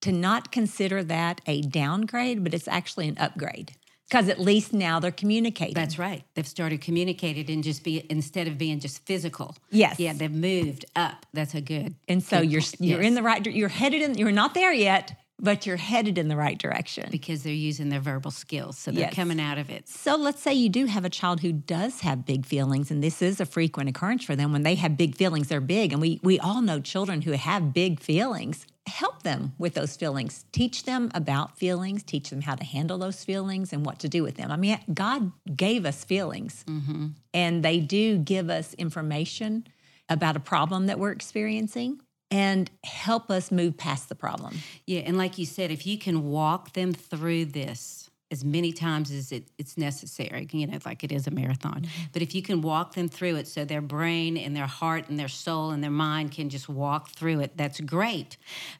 To 0.03 0.13
not 0.13 0.51
consider 0.51 1.05
that 1.05 1.41
a 1.47 1.61
downgrade, 1.63 2.43
but 2.43 2.55
it's 2.55 2.67
actually 2.69 3.09
an 3.09 3.19
upgrade 3.19 3.73
because 4.09 4.29
at 4.29 4.41
least 4.41 4.73
now 4.73 4.99
they're 4.99 5.11
communicating. 5.13 5.75
that's 5.75 5.99
right. 5.99 6.25
They've 6.35 6.47
started 6.49 6.81
communicating 6.81 7.49
and 7.51 7.63
just 7.63 7.85
be 7.85 8.05
instead 8.11 8.49
of 8.49 8.57
being 8.59 8.81
just 8.81 9.05
physical. 9.07 9.57
Yes. 9.71 10.01
Yeah, 10.01 10.15
they've 10.15 10.33
moved 10.33 10.85
up. 10.97 11.27
That's 11.35 11.55
a 11.55 11.61
good. 11.61 11.95
And 12.09 12.23
so 12.23 12.41
good 12.41 12.51
you're 12.51 12.61
point. 12.63 12.81
you're 12.81 13.03
Yes. 13.03 13.09
in 13.09 13.15
the 13.15 13.23
right 13.23 13.47
you're 13.47 13.69
headed 13.69 14.03
in 14.03 14.15
you're 14.19 14.33
not 14.33 14.55
there 14.55 14.73
yet, 14.73 15.17
but 15.39 15.65
you're 15.67 15.77
headed 15.77 16.17
in 16.19 16.29
the 16.29 16.37
right 16.37 16.59
direction. 16.59 17.09
because 17.11 17.43
they're 17.43 17.53
using 17.53 17.89
their 17.91 18.01
verbal 18.01 18.31
skills, 18.31 18.79
so 18.79 18.91
they're 18.91 19.03
Yes. 19.05 19.15
coming 19.15 19.39
out 19.41 19.59
of 19.59 19.71
it. 19.71 19.87
So 19.89 20.17
let's 20.17 20.43
say 20.43 20.55
you 20.55 20.69
do 20.71 20.87
have 20.87 21.05
a 21.05 21.11
child 21.11 21.41
who 21.41 21.53
does 21.53 22.01
have 22.01 22.25
big 22.27 22.45
feelings, 22.47 22.91
and 22.91 23.03
this 23.05 23.23
is 23.23 23.39
a 23.41 23.47
frequent 23.47 23.89
occurrence 23.91 24.25
for 24.25 24.35
them. 24.35 24.53
When 24.53 24.63
they 24.65 24.75
have 24.77 24.97
big 24.97 25.15
feelings, 25.17 25.49
they're 25.49 25.61
big. 25.61 25.93
And 25.93 26.01
we 26.01 26.21
we 26.23 26.39
all 26.41 26.63
know 26.63 26.81
children 26.81 27.21
who 27.23 27.33
have 27.33 27.73
big 27.75 28.01
feelings. 28.01 28.67
Help 28.87 29.23
them 29.23 29.53
with 29.59 29.75
those 29.75 29.97
feelings. 29.97 30.45
Teach 30.53 30.85
them 30.85 31.11
about 31.15 31.57
feelings, 31.59 32.03
teach 32.03 32.31
them 32.31 32.43
how 32.43 32.55
to 32.55 32.65
handle 32.65 32.99
those 32.99 33.25
feelings 33.25 33.73
and 33.73 33.85
what 33.85 33.99
to 34.01 34.09
do 34.09 34.23
with 34.23 34.37
them. 34.37 34.51
I 34.51 34.57
mean, 34.57 34.79
God 34.93 35.33
gave 35.55 35.87
us 35.87 36.05
feelings, 36.05 36.65
mm-hmm. 36.69 37.09
and 37.33 37.63
they 37.63 37.81
do 37.81 38.19
give 38.19 38.51
us 38.51 38.75
information 38.75 39.67
about 40.09 40.37
a 40.37 40.41
problem 40.41 40.87
that 40.87 40.99
we're 40.99 41.13
experiencing 41.13 42.01
and 42.31 42.71
help 42.85 43.31
us 43.31 43.51
move 43.51 43.77
past 43.77 44.09
the 44.09 44.15
problem. 44.15 44.59
Yeah, 44.87 45.01
and 45.01 45.17
like 45.17 45.39
you 45.39 45.47
said, 45.47 45.71
if 45.71 45.87
you 45.87 45.99
can 45.99 46.31
walk 46.31 46.73
them 46.73 46.93
through 46.93 47.47
this 47.47 48.10
as 48.31 48.45
many 48.45 48.73
times 48.73 49.11
as 49.11 49.33
it, 49.33 49.51
it's 49.59 49.77
necessary, 49.77 50.49
you 50.53 50.67
know, 50.67 50.79
like 50.85 51.03
it 51.03 51.13
is 51.13 51.27
a 51.27 51.31
marathon. 51.31 51.83
Mm-hmm. 51.83 52.03
But 52.13 52.23
if 52.23 52.35
you 52.35 52.43
can 52.43 52.61
walk 52.61 52.95
them 52.95 53.09
through 53.09 53.37
it 53.37 53.49
so 53.49 53.65
their 53.65 53.81
brain 53.81 54.37
and 54.37 54.55
their 54.55 54.67
heart 54.67 55.09
and 55.09 55.19
their 55.19 55.29
soul 55.29 55.71
and 55.71 55.83
their 55.83 55.91
mind 55.91 56.33
can 56.33 56.49
just 56.49 56.69
walk 56.69 57.11
through 57.11 57.41
it, 57.41 57.57
that's 57.57 57.81
great. 57.81 58.37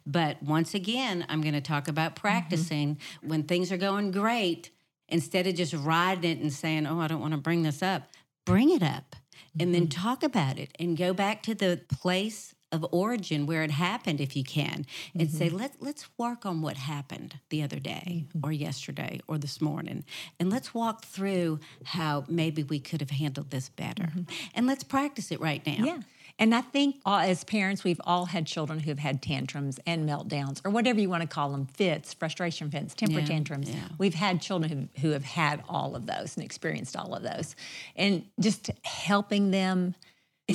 But 0.07 0.43
once 0.43 0.75
again, 0.75 1.27
I'm 1.29 1.41
going 1.41 1.55
to 1.55 1.61
talk 1.61 1.89
about 1.89 2.15
mm-hmm. 2.15 2.21
practicing 2.21 2.99
when 3.23 3.43
things 3.45 3.73
are 3.73 3.77
going 3.77 4.11
great, 4.11 4.71
instead 5.09 5.47
of 5.47 5.55
just 5.57 5.75
riding 5.75 6.31
it 6.31 6.41
and 6.41 6.53
saying, 6.53 6.87
oh, 6.87 7.01
I 7.01 7.09
don't 7.09 7.21
want 7.21 7.33
to 7.33 7.39
bring 7.39 7.63
this 7.63 7.83
up, 7.83 8.11
bring 8.47 8.71
it 8.71 8.83
up 8.83 9.17
and 9.59 9.75
then 9.75 9.89
mm-hmm. 9.89 10.03
talk 10.03 10.23
about 10.23 10.59
it 10.59 10.71
and 10.79 10.97
go 10.97 11.13
back 11.13 11.43
to 11.43 11.55
the 11.55 11.81
place 11.89 12.55
of 12.73 12.87
origin 12.93 13.47
where 13.47 13.63
it 13.63 13.71
happened 13.71 14.21
if 14.21 14.37
you 14.37 14.45
can 14.45 14.87
and 15.19 15.31
say 15.31 15.49
mm-hmm. 15.49 15.57
let 15.57 15.73
let's 15.81 16.09
work 16.17 16.47
on 16.47 16.63
what 16.63 16.77
happened 16.77 17.39
the 17.49 17.63
other 17.63 17.79
day 17.79 18.27
mm-hmm. 18.29 18.47
or 18.47 18.53
yesterday 18.53 19.21
or 19.27 19.39
this 19.39 19.61
morning 19.61 20.05
and 20.39 20.51
let's 20.51 20.73
walk 20.75 21.05
through 21.05 21.59
how 21.85 22.25
maybe 22.29 22.63
we 22.63 22.79
could 22.79 23.01
have 23.01 23.11
handled 23.11 23.51
this 23.51 23.69
better 23.69 24.05
mm-hmm. 24.05 24.23
and 24.55 24.67
let's 24.67 24.85
practice 24.85 25.31
it 25.31 25.41
right 25.41 25.67
now 25.67 25.85
Yeah. 25.85 25.99
And 26.41 26.55
I 26.55 26.63
think 26.63 26.97
all, 27.05 27.19
as 27.19 27.45
parents, 27.45 27.85
we've 27.85 28.01
all 28.05 28.25
had 28.25 28.47
children 28.47 28.81
who 28.81 28.91
have 28.91 28.99
had 28.99 29.21
tantrums 29.21 29.79
and 29.87 30.09
meltdowns, 30.09 30.63
or 30.65 30.71
whatever 30.71 30.99
you 30.99 31.11
want 31.11 31.21
to 31.21 31.29
call 31.29 31.51
them 31.51 31.67
fits, 31.67 32.15
frustration 32.15 32.71
fits, 32.71 32.95
temper 32.95 33.21
Yeah, 33.21 33.27
tantrums. 33.27 33.69
yeah. 33.69 33.89
We've 33.99 34.15
had 34.15 34.41
children 34.41 34.89
who, 34.97 35.03
who 35.03 35.11
have 35.11 35.25
had 35.25 35.63
all 35.69 35.95
of 35.95 36.07
those 36.07 36.37
and 36.37 36.45
experienced 36.45 36.97
all 36.97 37.15
of 37.15 37.23
those. 37.23 37.55
And 37.95 38.25
just 38.41 38.71
helping 38.85 39.51
them, 39.51 39.95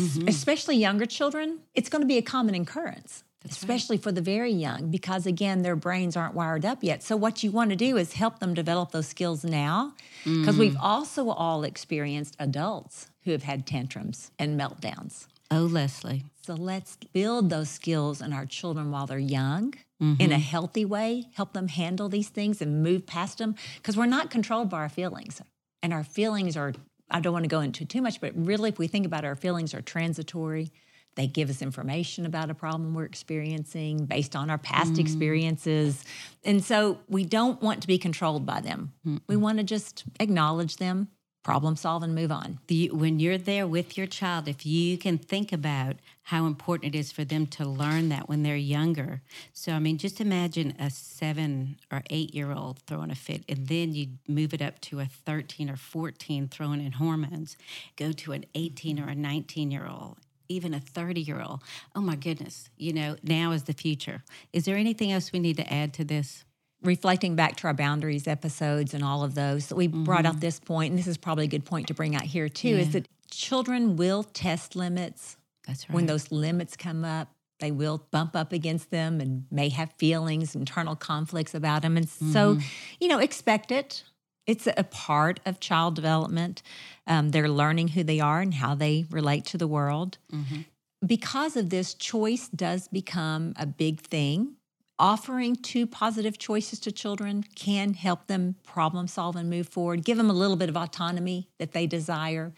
Mm-hmm. 0.01 0.27
especially 0.27 0.77
younger 0.77 1.05
children, 1.05 1.59
it's 1.73 1.89
going 1.89 2.01
to 2.01 2.07
be 2.07 2.17
a 2.17 2.21
common 2.21 2.55
occurrence. 2.55 3.23
Especially 3.47 3.97
for 3.97 4.11
the 4.11 4.21
very 4.21 4.51
young, 4.51 4.89
because 4.89 5.27
again, 5.27 5.61
their 5.61 5.75
brains 5.75 6.17
aren't 6.17 6.33
wired 6.33 6.65
up 6.65 6.79
yet. 6.81 7.03
So, 7.03 7.15
what 7.15 7.43
you 7.43 7.51
want 7.51 7.69
to 7.69 7.75
do 7.75 7.95
is 7.95 8.13
help 8.13 8.39
them 8.39 8.55
develop 8.55 8.89
those 8.91 9.05
skills 9.07 9.43
now, 9.43 9.93
because 10.23 10.55
Mm. 10.55 10.59
we've 10.59 10.77
also 10.79 11.29
all 11.29 11.63
experienced 11.63 12.35
adults 12.39 13.07
who 13.23 13.29
have 13.31 13.43
had 13.43 13.67
tantrums 13.67 14.31
and 14.39 14.59
meltdowns. 14.59 15.27
oh 15.51 15.61
leslie 15.61 16.23
So 16.41 16.55
let's 16.55 16.97
build 17.13 17.51
those 17.51 17.69
skills 17.69 18.19
in 18.19 18.33
our 18.33 18.47
children 18.47 18.89
while 18.89 19.05
they're 19.05 19.19
young 19.19 19.75
in 19.99 20.07
Mm-hmm. 20.17 20.31
a 20.31 20.39
healthy 20.39 20.83
way, 20.85 21.25
help 21.35 21.53
them 21.53 21.67
handle 21.67 22.09
these 22.09 22.29
things 22.29 22.61
and 22.63 22.81
move 22.83 23.05
past 23.05 23.37
them 23.37 23.53
because 23.77 23.95
we're 23.95 24.07
not 24.17 24.31
controlled 24.31 24.69
by 24.71 24.77
our 24.79 24.89
feelings. 24.89 25.39
And 25.83 25.93
our 25.93 26.03
feelings 26.03 26.57
are, 26.57 26.73
I 27.15 27.21
don't 27.21 27.31
want 27.33 27.43
to 27.45 27.49
go 27.49 27.61
into 27.61 27.85
too 27.85 28.01
much, 28.01 28.19
but 28.19 28.33
really, 28.35 28.69
if 28.69 28.77
we 28.77 28.87
think 28.87 29.05
about 29.05 29.23
our 29.25 29.35
feelings 29.35 29.73
are 29.73 29.81
transitory. 29.81 30.71
They 31.15 31.27
give 31.27 31.49
us 31.49 31.61
information 31.61 32.25
about 32.25 32.49
a 32.49 32.53
problem 32.53 32.93
we're 32.93 33.05
experiencing 33.05 34.05
based 34.05 34.35
on 34.35 34.49
our 34.49 34.57
past 34.57 34.93
Mm. 34.95 34.99
experiences. 34.99 36.03
And 36.43 36.61
so 36.61 36.99
we 37.07 37.23
don't 37.23 37.61
want 37.61 37.81
to 37.83 37.87
be 37.87 37.97
controlled 37.97 38.45
by 38.45 38.59
them. 38.59 38.91
We 39.27 39.37
want 39.37 39.59
to 39.59 39.63
just 39.63 40.03
acknowledge 40.19 40.75
them, 40.75 41.07
problem 41.45 41.75
solve, 41.75 42.01
and 42.01 42.15
move 42.15 42.31
on. 42.31 42.57
the, 42.65 42.89
when 42.89 43.19
you're 43.19 43.37
there 43.37 43.67
with 43.67 43.95
your 43.95 44.07
child, 44.07 44.47
if 44.47 44.65
you 44.65 44.97
can 44.97 45.15
think 45.15 45.53
about 45.53 45.95
how 46.23 46.47
important 46.47 46.95
it 46.95 46.97
is 46.97 47.11
for 47.11 47.23
them 47.23 47.45
to 47.45 47.63
learn 47.63 48.09
that 48.09 48.27
when 48.27 48.41
they're 48.41 48.55
younger. 48.55 49.21
So, 49.53 49.73
I 49.73 49.77
mean, 49.77 49.99
just 49.99 50.19
imagine 50.19 50.73
a 50.79 50.89
seven 50.89 51.77
or 51.91 52.01
eight 52.09 52.33
year 52.33 52.51
old 52.51 52.79
throwing 52.87 53.11
a 53.11 53.15
fit, 53.15 53.43
and 53.47 53.67
then 53.67 53.93
you 53.93 54.07
move 54.27 54.55
it 54.55 54.61
up 54.61 54.81
to 54.81 55.01
a 55.01 55.05
13 55.05 55.69
or 55.69 55.77
14 55.77 56.47
throwing 56.47 56.83
in 56.83 56.93
hormones, 56.93 57.57
go 57.95 58.11
to 58.11 58.31
an 58.31 58.45
18 58.55 58.99
or 58.99 59.09
a 59.09 59.15
19 59.15 59.69
year 59.69 59.87
old. 59.87 60.17
Even 60.49 60.73
a 60.73 60.79
30 60.79 61.21
year 61.21 61.41
old. 61.41 61.61
Oh 61.95 62.01
my 62.01 62.15
goodness. 62.15 62.69
You 62.75 62.93
know, 62.93 63.17
now 63.21 63.51
is 63.51 63.63
the 63.63 63.73
future. 63.73 64.23
Is 64.51 64.65
there 64.65 64.77
anything 64.77 65.11
else 65.11 65.31
we 65.31 65.39
need 65.39 65.57
to 65.57 65.71
add 65.71 65.93
to 65.93 66.03
this? 66.03 66.43
Reflecting 66.85 67.35
back 67.35 67.55
to 67.57 67.67
our 67.67 67.73
boundaries 67.73 68.27
episodes 68.27 68.93
and 68.93 69.03
all 69.03 69.23
of 69.23 69.35
those, 69.35 69.73
we 69.73 69.87
brought 69.87 70.19
Mm-hmm. 70.19 70.27
out 70.27 70.39
this 70.39 70.59
point, 70.59 70.91
and 70.91 70.99
this 70.99 71.07
is 71.07 71.17
probably 71.17 71.45
a 71.45 71.47
good 71.49 71.65
point 71.65 71.87
to 71.87 71.93
bring 71.93 72.15
out 72.15 72.23
here 72.23 72.47
too, 72.49 72.69
is 72.69 72.91
that 72.93 73.07
children 73.29 73.95
will 73.97 74.23
test 74.23 74.75
limits 74.75 75.37
That's 75.67 75.89
right. 75.89 75.95
when 75.95 76.05
those 76.05 76.31
limits 76.31 76.75
come 76.77 77.03
up. 77.03 77.29
They 77.59 77.71
will 77.71 78.05
bump 78.11 78.35
up 78.35 78.51
against 78.51 78.91
them 78.91 79.21
and 79.21 79.45
may 79.49 79.69
have 79.69 79.91
feelings, 79.97 80.55
internal 80.55 80.95
conflicts 80.95 81.53
about 81.53 81.81
them. 81.83 81.95
And 81.97 82.07
so, 82.07 82.55
Mm-hmm. 82.55 82.61
you 82.99 83.07
know, 83.07 83.19
expect 83.19 83.71
it. 83.71 84.03
It's 84.45 84.67
a 84.67 84.83
part 84.83 85.39
of 85.45 85.59
child 85.59 85.95
development. 85.95 86.61
Um, 87.07 87.31
they're 87.31 87.49
learning 87.49 87.89
who 87.89 88.03
they 88.03 88.19
are 88.19 88.41
and 88.41 88.53
how 88.53 88.75
they 88.75 89.05
relate 89.09 89.45
to 89.45 89.57
the 89.57 89.67
world. 89.67 90.17
Mm-hmm. 90.31 90.61
Because 91.05 91.55
of 91.55 91.69
this, 91.69 91.93
choice 91.93 92.47
does 92.49 92.87
become 92.87 93.53
a 93.57 93.65
big 93.65 94.01
thing 94.01 94.55
offering 94.97 95.55
two 95.55 95.85
positive 95.85 96.37
choices 96.37 96.79
to 96.79 96.91
children 96.91 97.43
can 97.55 97.93
help 97.93 98.27
them 98.27 98.55
problem 98.63 99.07
solve 99.07 99.35
and 99.35 99.49
move 99.49 99.67
forward, 99.67 100.05
give 100.05 100.17
them 100.17 100.29
a 100.29 100.33
little 100.33 100.55
bit 100.55 100.69
of 100.69 100.77
autonomy 100.77 101.49
that 101.59 101.73
they 101.73 101.85
desire. 101.87 102.53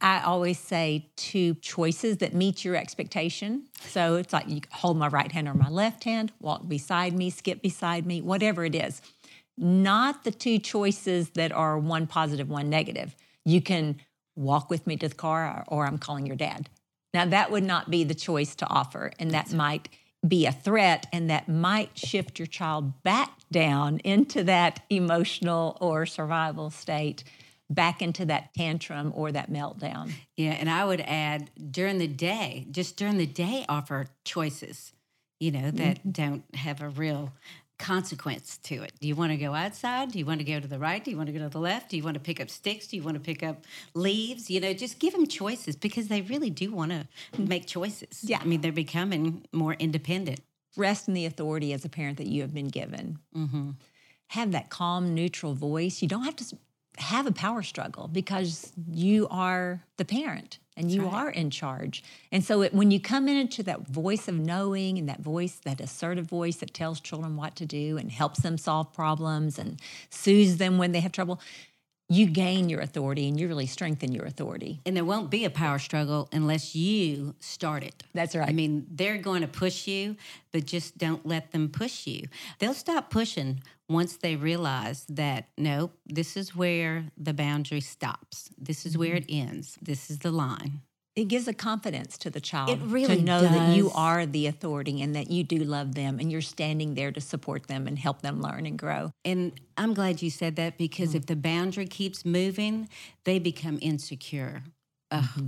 I 0.00 0.22
always 0.22 0.58
say 0.58 1.10
two 1.16 1.54
choices 1.56 2.18
that 2.18 2.34
meet 2.34 2.64
your 2.64 2.74
expectation. 2.74 3.66
So 3.80 4.16
it's 4.16 4.32
like 4.32 4.48
you 4.48 4.62
hold 4.70 4.96
my 4.96 5.08
right 5.08 5.30
hand 5.30 5.46
or 5.46 5.54
my 5.54 5.68
left 5.68 6.04
hand, 6.04 6.32
walk 6.40 6.66
beside 6.66 7.12
me, 7.12 7.28
skip 7.28 7.60
beside 7.60 8.06
me, 8.06 8.22
whatever 8.22 8.64
it 8.64 8.74
is. 8.74 9.02
Not 9.58 10.24
the 10.24 10.30
two 10.30 10.58
choices 10.58 11.30
that 11.30 11.52
are 11.52 11.78
one 11.78 12.06
positive, 12.06 12.48
one 12.48 12.70
negative. 12.70 13.14
You 13.44 13.60
can 13.60 14.00
walk 14.36 14.70
with 14.70 14.86
me 14.86 14.96
to 14.96 15.08
the 15.08 15.14
car 15.14 15.64
or, 15.68 15.80
or 15.82 15.86
I'm 15.86 15.98
calling 15.98 16.26
your 16.26 16.36
dad. 16.36 16.70
Now, 17.12 17.26
that 17.26 17.50
would 17.50 17.64
not 17.64 17.90
be 17.90 18.04
the 18.04 18.14
choice 18.14 18.54
to 18.56 18.68
offer, 18.68 19.10
and 19.18 19.32
that 19.32 19.52
might 19.52 19.88
be 20.26 20.46
a 20.46 20.52
threat, 20.52 21.06
and 21.12 21.30
that 21.30 21.48
might 21.48 21.96
shift 21.98 22.38
your 22.38 22.46
child 22.46 23.02
back 23.02 23.32
down 23.50 23.98
into 24.00 24.44
that 24.44 24.80
emotional 24.90 25.76
or 25.80 26.06
survival 26.06 26.70
state, 26.70 27.24
back 27.68 28.02
into 28.02 28.24
that 28.26 28.52
tantrum 28.54 29.12
or 29.14 29.32
that 29.32 29.50
meltdown. 29.50 30.12
Yeah, 30.36 30.52
and 30.52 30.68
I 30.68 30.84
would 30.84 31.00
add 31.00 31.50
during 31.70 31.98
the 31.98 32.06
day, 32.08 32.66
just 32.70 32.96
during 32.96 33.16
the 33.18 33.26
day, 33.26 33.64
offer 33.68 34.06
choices, 34.24 34.92
you 35.38 35.50
know, 35.52 35.70
that 35.70 36.00
Mm-hmm. 36.00 36.10
don't 36.10 36.54
have 36.54 36.80
a 36.82 36.88
real 36.88 37.32
consequence 37.80 38.58
to 38.58 38.82
it. 38.82 38.92
Do 39.00 39.08
you 39.08 39.16
want 39.16 39.32
to 39.32 39.36
go 39.36 39.54
outside? 39.54 40.12
Do 40.12 40.18
you 40.18 40.26
want 40.26 40.38
to 40.38 40.44
go 40.44 40.60
to 40.60 40.68
the 40.68 40.78
right? 40.78 41.02
Do 41.02 41.10
you 41.10 41.16
want 41.16 41.28
to 41.28 41.32
go 41.32 41.40
to 41.40 41.48
the 41.48 41.58
left? 41.58 41.90
Do 41.90 41.96
you 41.96 42.02
want 42.02 42.14
to 42.14 42.20
pick 42.20 42.40
up 42.40 42.50
sticks? 42.50 42.86
Do 42.86 42.96
you 42.96 43.02
want 43.02 43.16
to 43.16 43.20
pick 43.20 43.42
up 43.42 43.64
leaves? 43.94 44.50
You 44.50 44.60
know, 44.60 44.72
just 44.72 44.98
give 44.98 45.12
them 45.14 45.26
choices 45.26 45.74
because 45.74 46.08
they 46.08 46.20
really 46.20 46.50
do 46.50 46.70
want 46.72 46.92
to 46.92 47.08
make 47.38 47.66
choices. 47.66 48.22
Yeah. 48.22 48.38
I 48.40 48.44
mean, 48.44 48.60
they're 48.60 48.70
becoming 48.70 49.46
more 49.52 49.74
independent. 49.74 50.40
Rest 50.76 51.08
in 51.08 51.14
the 51.14 51.26
authority 51.26 51.72
as 51.72 51.84
a 51.84 51.88
parent 51.88 52.18
that 52.18 52.28
you 52.28 52.42
have 52.42 52.54
been 52.54 52.68
given. 52.68 53.18
Mm-hmm. 53.36 53.70
Have 54.28 54.52
that 54.52 54.70
calm, 54.70 55.14
neutral 55.14 55.54
voice. 55.54 56.02
You 56.02 56.08
don't 56.08 56.24
have 56.24 56.36
to 56.36 56.56
have 56.98 57.26
a 57.26 57.32
power 57.32 57.62
struggle 57.62 58.08
because 58.08 58.72
you 58.90 59.26
are 59.30 59.82
the 59.96 60.04
parent 60.04 60.58
and 60.76 60.90
you 60.90 61.04
right. 61.04 61.12
are 61.12 61.30
in 61.30 61.50
charge. 61.50 62.02
And 62.32 62.44
so 62.44 62.62
it, 62.62 62.72
when 62.72 62.90
you 62.90 63.00
come 63.00 63.28
into 63.28 63.62
that 63.64 63.86
voice 63.86 64.28
of 64.28 64.38
knowing 64.38 64.98
and 64.98 65.08
that 65.08 65.20
voice, 65.20 65.60
that 65.64 65.80
assertive 65.80 66.26
voice 66.26 66.56
that 66.56 66.72
tells 66.72 67.00
children 67.00 67.36
what 67.36 67.56
to 67.56 67.66
do 67.66 67.96
and 67.96 68.10
helps 68.10 68.40
them 68.40 68.56
solve 68.56 68.92
problems 68.92 69.58
and 69.58 69.80
soothes 70.08 70.56
them 70.56 70.78
when 70.78 70.92
they 70.92 71.00
have 71.00 71.12
trouble, 71.12 71.40
you 72.10 72.26
gain 72.26 72.68
your 72.68 72.80
authority 72.80 73.28
and 73.28 73.38
you 73.38 73.46
really 73.46 73.66
strengthen 73.66 74.10
your 74.10 74.24
authority. 74.24 74.80
And 74.84 74.96
there 74.96 75.04
won't 75.04 75.30
be 75.30 75.44
a 75.44 75.50
power 75.50 75.78
struggle 75.78 76.28
unless 76.32 76.74
you 76.74 77.36
start 77.38 77.84
it. 77.84 78.02
That's 78.12 78.34
right. 78.34 78.48
I 78.48 78.52
mean, 78.52 78.84
they're 78.90 79.16
going 79.16 79.42
to 79.42 79.48
push 79.48 79.86
you, 79.86 80.16
but 80.50 80.66
just 80.66 80.98
don't 80.98 81.24
let 81.24 81.52
them 81.52 81.68
push 81.68 82.08
you. 82.08 82.26
They'll 82.58 82.74
stop 82.74 83.10
pushing 83.10 83.62
once 83.88 84.16
they 84.16 84.34
realize 84.34 85.04
that, 85.08 85.46
nope, 85.56 85.96
this 86.04 86.36
is 86.36 86.54
where 86.54 87.06
the 87.16 87.32
boundary 87.32 87.80
stops. 87.80 88.50
This 88.58 88.84
is 88.84 88.98
where 88.98 89.14
mm-hmm. 89.14 89.30
it 89.30 89.48
ends. 89.48 89.78
This 89.80 90.10
is 90.10 90.18
the 90.18 90.32
line. 90.32 90.80
It 91.16 91.24
gives 91.24 91.48
a 91.48 91.52
confidence 91.52 92.16
to 92.18 92.30
the 92.30 92.40
child 92.40 92.70
It 92.70 92.78
really 92.82 93.16
to 93.16 93.22
know 93.22 93.40
that 93.40 93.76
you 93.76 93.90
are 93.94 94.26
the 94.26 94.46
authority 94.46 95.02
and 95.02 95.14
that 95.16 95.30
you 95.30 95.42
do 95.42 95.58
love 95.58 95.94
them 95.94 96.18
and 96.20 96.30
you're 96.30 96.40
standing 96.40 96.94
there 96.94 97.10
to 97.10 97.20
support 97.20 97.66
them 97.66 97.86
and 97.86 97.98
help 97.98 98.22
them 98.22 98.40
learn 98.40 98.64
and 98.64 98.78
grow. 98.78 99.12
And 99.24 99.52
I'm 99.76 99.92
glad 99.92 100.22
you 100.22 100.30
said 100.30 100.56
that 100.56 100.78
because 100.78 101.14
if 101.14 101.26
the 101.26 101.36
boundary 101.36 101.86
keeps 101.86 102.24
moving, 102.24 102.88
they 103.24 103.38
become 103.38 103.78
insecure. 103.82 104.62
Ugh. 105.10 105.24
Mm-hmm. 105.24 105.46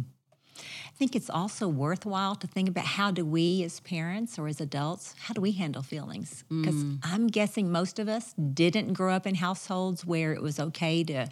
I 0.59 0.95
think 0.95 1.17
it's 1.17 1.31
also 1.31 1.67
worthwhile 1.67 2.37
to 2.37 2.47
think 2.47 2.69
about 2.69 2.85
how 2.85 3.11
do 3.11 3.25
we 3.25 3.65
as 3.65 3.81
parents 3.81 4.39
or 4.39 4.47
as 4.47 4.61
adults, 4.61 5.15
how 5.19 5.35
do 5.35 5.41
we 5.41 5.53
handle 5.53 5.83
feelings? 5.83 6.45
Because 6.49 6.77
mm. 6.77 6.99
I'm 7.03 7.27
guessing 7.27 7.73
most 7.73 7.99
of 7.99 8.09
us 8.09 8.35
didn't 8.35 8.93
grow 8.93 9.13
up 9.13 9.27
in 9.27 9.37
households 9.37 10.05
where 10.05 10.33
it 10.33 10.43
was 10.43 10.61
okay 10.61 11.03
to 11.05 11.27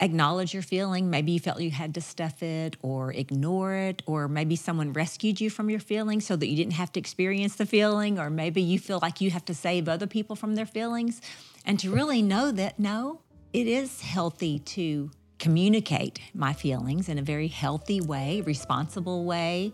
acknowledge 0.00 0.54
your 0.54 0.62
feeling. 0.62 1.10
Maybe 1.10 1.32
you 1.32 1.40
felt 1.40 1.60
you 1.60 1.70
had 1.70 1.94
to 1.94 2.00
stuff 2.00 2.42
it 2.42 2.76
or 2.82 3.12
ignore 3.12 3.74
it, 3.74 4.02
or 4.06 4.28
maybe 4.28 4.56
someone 4.56 4.92
rescued 4.92 5.40
you 5.40 5.50
from 5.50 5.70
your 5.70 5.80
feeling 5.80 6.20
so 6.20 6.36
that 6.36 6.46
you 6.46 6.56
didn't 6.56 6.72
have 6.74 6.92
to 6.92 7.00
experience 7.00 7.56
the 7.56 7.66
feeling, 7.66 8.18
or 8.18 8.30
maybe 8.30 8.62
you 8.62 8.78
feel 8.78 8.98
like 9.02 9.20
you 9.20 9.30
have 9.30 9.44
to 9.44 9.54
save 9.54 9.88
other 9.88 10.06
people 10.06 10.36
from 10.36 10.54
their 10.54 10.66
feelings. 10.66 11.20
And 11.64 11.78
to 11.80 11.90
really 11.90 12.22
know 12.22 12.50
that 12.50 12.78
no, 12.78 13.20
it 13.52 13.66
is 13.66 14.00
healthy 14.00 14.58
to 14.58 15.10
communicate 15.38 16.20
my 16.34 16.52
feelings 16.52 17.08
in 17.08 17.18
a 17.18 17.22
very 17.22 17.48
healthy 17.48 18.00
way, 18.00 18.40
responsible 18.42 19.24
way, 19.24 19.72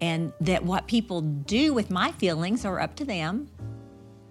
and 0.00 0.32
that 0.40 0.64
what 0.64 0.86
people 0.86 1.20
do 1.22 1.72
with 1.72 1.90
my 1.90 2.12
feelings 2.12 2.64
are 2.64 2.80
up 2.80 2.96
to 2.96 3.04
them 3.04 3.48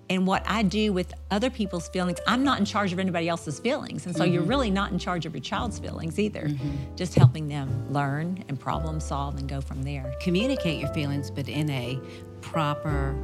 and 0.09 0.27
what 0.27 0.43
I 0.45 0.63
do 0.63 0.93
with 0.93 1.13
other 1.31 1.49
people's 1.49 1.87
feelings, 1.89 2.19
I'm 2.27 2.43
not 2.43 2.59
in 2.59 2.65
charge 2.65 2.93
of 2.93 2.99
anybody 2.99 3.27
else's 3.27 3.59
feelings. 3.59 4.05
And 4.05 4.15
so 4.15 4.23
you're 4.23 4.41
mm-hmm. 4.41 4.49
really 4.49 4.71
not 4.71 4.91
in 4.91 4.99
charge 4.99 5.25
of 5.25 5.33
your 5.33 5.41
child's 5.41 5.79
feelings 5.79 6.19
either. 6.19 6.43
Mm-hmm. 6.43 6.95
Just 6.95 7.15
helping 7.15 7.47
them 7.47 7.91
learn 7.91 8.43
and 8.47 8.59
problem 8.59 8.99
solve 8.99 9.37
and 9.37 9.49
go 9.49 9.61
from 9.61 9.83
there. 9.83 10.13
Communicate 10.21 10.79
your 10.79 10.93
feelings, 10.93 11.31
but 11.31 11.49
in 11.49 11.69
a 11.69 11.99
proper, 12.41 13.15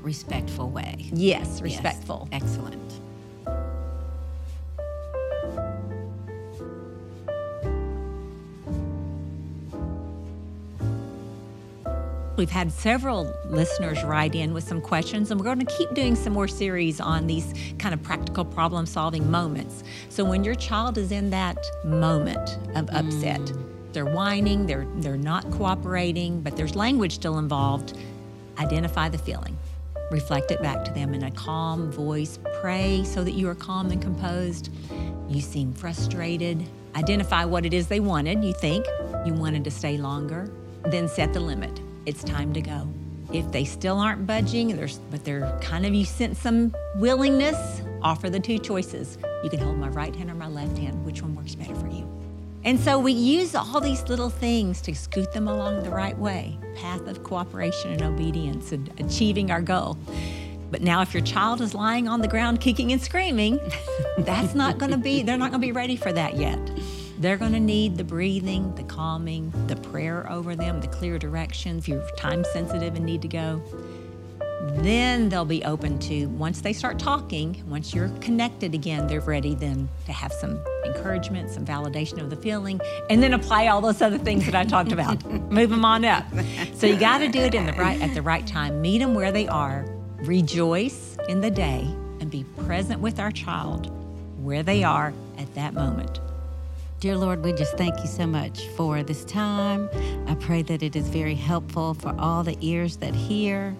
respectful 0.00 0.70
way. 0.70 0.94
Yes, 1.12 1.46
Yes. 1.46 1.60
respectful. 1.60 2.28
Excellent. 2.32 3.00
We've 12.40 12.48
had 12.48 12.72
several 12.72 13.38
listeners 13.44 14.02
write 14.02 14.34
in 14.34 14.54
with 14.54 14.64
some 14.64 14.80
questions, 14.80 15.30
and 15.30 15.38
we're 15.38 15.44
going 15.44 15.58
to 15.58 15.76
keep 15.76 15.92
doing 15.92 16.16
some 16.16 16.32
more 16.32 16.48
series 16.48 16.98
on 16.98 17.26
these 17.26 17.52
kind 17.78 17.92
of 17.92 18.02
practical 18.02 18.46
problem 18.46 18.86
solving 18.86 19.30
moments. 19.30 19.84
So 20.08 20.24
when 20.24 20.42
your 20.42 20.54
child 20.54 20.96
is 20.96 21.12
in 21.12 21.28
that 21.28 21.58
moment 21.84 22.56
of 22.74 22.88
upset, 22.94 23.42
mm. 23.42 23.62
they're 23.92 24.06
whining, 24.06 24.64
they're 24.64 24.86
they're 25.00 25.18
not 25.18 25.50
cooperating, 25.50 26.40
but 26.40 26.56
there's 26.56 26.74
language 26.74 27.12
still 27.12 27.38
involved. 27.38 27.98
Identify 28.58 29.10
the 29.10 29.18
feeling. 29.18 29.58
Reflect 30.10 30.50
it 30.50 30.62
back 30.62 30.82
to 30.86 30.92
them 30.92 31.12
in 31.12 31.24
a 31.24 31.30
calm 31.32 31.92
voice. 31.92 32.38
Pray 32.62 33.04
so 33.04 33.22
that 33.22 33.32
you 33.32 33.50
are 33.50 33.54
calm 33.54 33.90
and 33.90 34.00
composed. 34.00 34.70
You 35.28 35.42
seem 35.42 35.74
frustrated. 35.74 36.66
Identify 36.96 37.44
what 37.44 37.66
it 37.66 37.74
is 37.74 37.88
they 37.88 38.00
wanted. 38.00 38.42
You 38.42 38.54
think 38.54 38.86
you 39.26 39.34
wanted 39.34 39.62
to 39.64 39.70
stay 39.70 39.98
longer. 39.98 40.50
Then 40.86 41.06
set 41.06 41.34
the 41.34 41.40
limit. 41.40 41.78
It's 42.06 42.24
time 42.24 42.52
to 42.54 42.60
go. 42.60 42.88
If 43.32 43.50
they 43.52 43.64
still 43.64 43.98
aren't 43.98 44.26
budging, 44.26 44.76
but 45.10 45.24
they're 45.24 45.56
kind 45.60 45.86
of, 45.86 45.94
you 45.94 46.04
sense 46.04 46.38
some 46.38 46.74
willingness, 46.96 47.82
offer 48.02 48.28
the 48.28 48.40
two 48.40 48.58
choices. 48.58 49.18
You 49.44 49.50
can 49.50 49.60
hold 49.60 49.76
my 49.76 49.88
right 49.88 50.14
hand 50.14 50.30
or 50.30 50.34
my 50.34 50.48
left 50.48 50.78
hand. 50.78 51.04
Which 51.04 51.22
one 51.22 51.34
works 51.34 51.54
better 51.54 51.74
for 51.74 51.88
you? 51.88 52.08
And 52.64 52.78
so 52.78 52.98
we 52.98 53.12
use 53.12 53.54
all 53.54 53.80
these 53.80 54.02
little 54.08 54.30
things 54.30 54.82
to 54.82 54.94
scoot 54.94 55.32
them 55.32 55.48
along 55.48 55.82
the 55.82 55.90
right 55.90 56.18
way 56.18 56.58
path 56.76 57.06
of 57.06 57.22
cooperation 57.22 57.92
and 57.92 58.02
obedience 58.02 58.72
and 58.72 58.90
achieving 58.98 59.50
our 59.50 59.62
goal. 59.62 59.96
But 60.70 60.82
now, 60.82 61.02
if 61.02 61.12
your 61.12 61.22
child 61.22 61.60
is 61.60 61.74
lying 61.74 62.06
on 62.06 62.20
the 62.20 62.28
ground 62.28 62.60
kicking 62.60 62.92
and 62.92 63.02
screaming, 63.02 63.58
that's 64.18 64.54
not 64.54 64.78
going 64.78 64.92
to 64.92 64.98
be, 64.98 65.22
they're 65.22 65.36
not 65.36 65.50
going 65.50 65.60
to 65.60 65.66
be 65.66 65.72
ready 65.72 65.96
for 65.96 66.12
that 66.12 66.36
yet. 66.36 66.58
They're 67.20 67.36
going 67.36 67.52
to 67.52 67.60
need 67.60 67.98
the 67.98 68.04
breathing, 68.04 68.74
the 68.76 68.82
calming, 68.82 69.52
the 69.66 69.76
prayer 69.76 70.26
over 70.32 70.56
them, 70.56 70.80
the 70.80 70.88
clear 70.88 71.18
direction 71.18 71.76
if 71.76 71.86
you're 71.86 72.02
time 72.16 72.44
sensitive 72.44 72.96
and 72.96 73.04
need 73.04 73.20
to 73.20 73.28
go. 73.28 73.62
Then 74.76 75.28
they'll 75.28 75.44
be 75.44 75.62
open 75.64 75.98
to, 75.98 76.28
once 76.28 76.62
they 76.62 76.72
start 76.72 76.98
talking, 76.98 77.62
once 77.68 77.92
you're 77.92 78.08
connected 78.20 78.72
again, 78.72 79.06
they're 79.06 79.20
ready 79.20 79.54
then 79.54 79.86
to 80.06 80.12
have 80.12 80.32
some 80.32 80.64
encouragement, 80.86 81.50
some 81.50 81.66
validation 81.66 82.22
of 82.22 82.30
the 82.30 82.36
feeling, 82.36 82.80
and 83.10 83.22
then 83.22 83.34
apply 83.34 83.66
all 83.66 83.82
those 83.82 84.00
other 84.00 84.16
things 84.16 84.46
that 84.46 84.54
I 84.54 84.64
talked 84.64 84.92
about. 84.92 85.22
Move 85.52 85.68
them 85.68 85.84
on 85.84 86.06
up. 86.06 86.24
So 86.72 86.86
you 86.86 86.96
got 86.96 87.18
to 87.18 87.28
do 87.28 87.40
it 87.40 87.54
in 87.54 87.66
the 87.66 87.74
right 87.74 88.00
at 88.00 88.14
the 88.14 88.22
right 88.22 88.46
time. 88.46 88.80
Meet 88.80 88.98
them 88.98 89.14
where 89.14 89.30
they 89.30 89.46
are. 89.46 89.84
Rejoice 90.22 91.18
in 91.28 91.42
the 91.42 91.50
day 91.50 91.82
and 92.20 92.30
be 92.30 92.44
present 92.64 93.00
with 93.00 93.20
our 93.20 93.30
child 93.30 93.92
where 94.42 94.62
they 94.62 94.84
are 94.84 95.12
at 95.36 95.54
that 95.54 95.74
moment. 95.74 96.18
Dear 97.00 97.16
Lord, 97.16 97.42
we 97.42 97.54
just 97.54 97.78
thank 97.78 97.98
you 98.00 98.06
so 98.06 98.26
much 98.26 98.68
for 98.76 99.02
this 99.02 99.24
time. 99.24 99.88
I 100.26 100.34
pray 100.34 100.60
that 100.60 100.82
it 100.82 100.94
is 100.94 101.08
very 101.08 101.34
helpful 101.34 101.94
for 101.94 102.14
all 102.18 102.42
the 102.42 102.58
ears 102.60 102.98
that 102.98 103.14
hear 103.14 103.74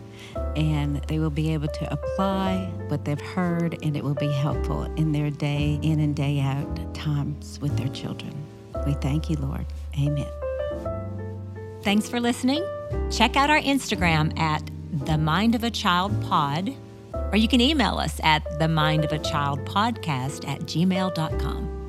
and 0.56 1.02
they 1.02 1.18
will 1.18 1.28
be 1.28 1.52
able 1.52 1.68
to 1.68 1.92
apply 1.92 2.72
what 2.88 3.04
they've 3.04 3.20
heard 3.20 3.76
and 3.82 3.94
it 3.94 4.02
will 4.02 4.14
be 4.14 4.32
helpful 4.32 4.84
in 4.96 5.12
their 5.12 5.28
day 5.28 5.78
in 5.82 6.00
and 6.00 6.16
day 6.16 6.40
out 6.40 6.94
times 6.94 7.58
with 7.60 7.76
their 7.76 7.88
children. 7.88 8.32
We 8.86 8.94
thank 8.94 9.28
you, 9.28 9.36
Lord. 9.36 9.66
Amen. 10.02 10.26
Thanks 11.82 12.08
for 12.08 12.20
listening. 12.20 12.64
Check 13.10 13.36
out 13.36 13.50
our 13.50 13.60
Instagram 13.60 14.38
at 14.38 14.62
the 15.04 15.18
Mind 15.18 15.54
of 15.54 15.62
a 15.62 15.70
Child 15.70 16.18
Pod, 16.22 16.74
or 17.12 17.36
you 17.36 17.48
can 17.48 17.60
email 17.60 17.98
us 17.98 18.18
at 18.22 18.58
the 18.58 18.68
Mind 18.68 19.04
of 19.04 19.12
a 19.12 19.18
Child 19.18 19.60
Podcast 19.66 20.48
at 20.48 20.60
gmail.com. 20.60 21.79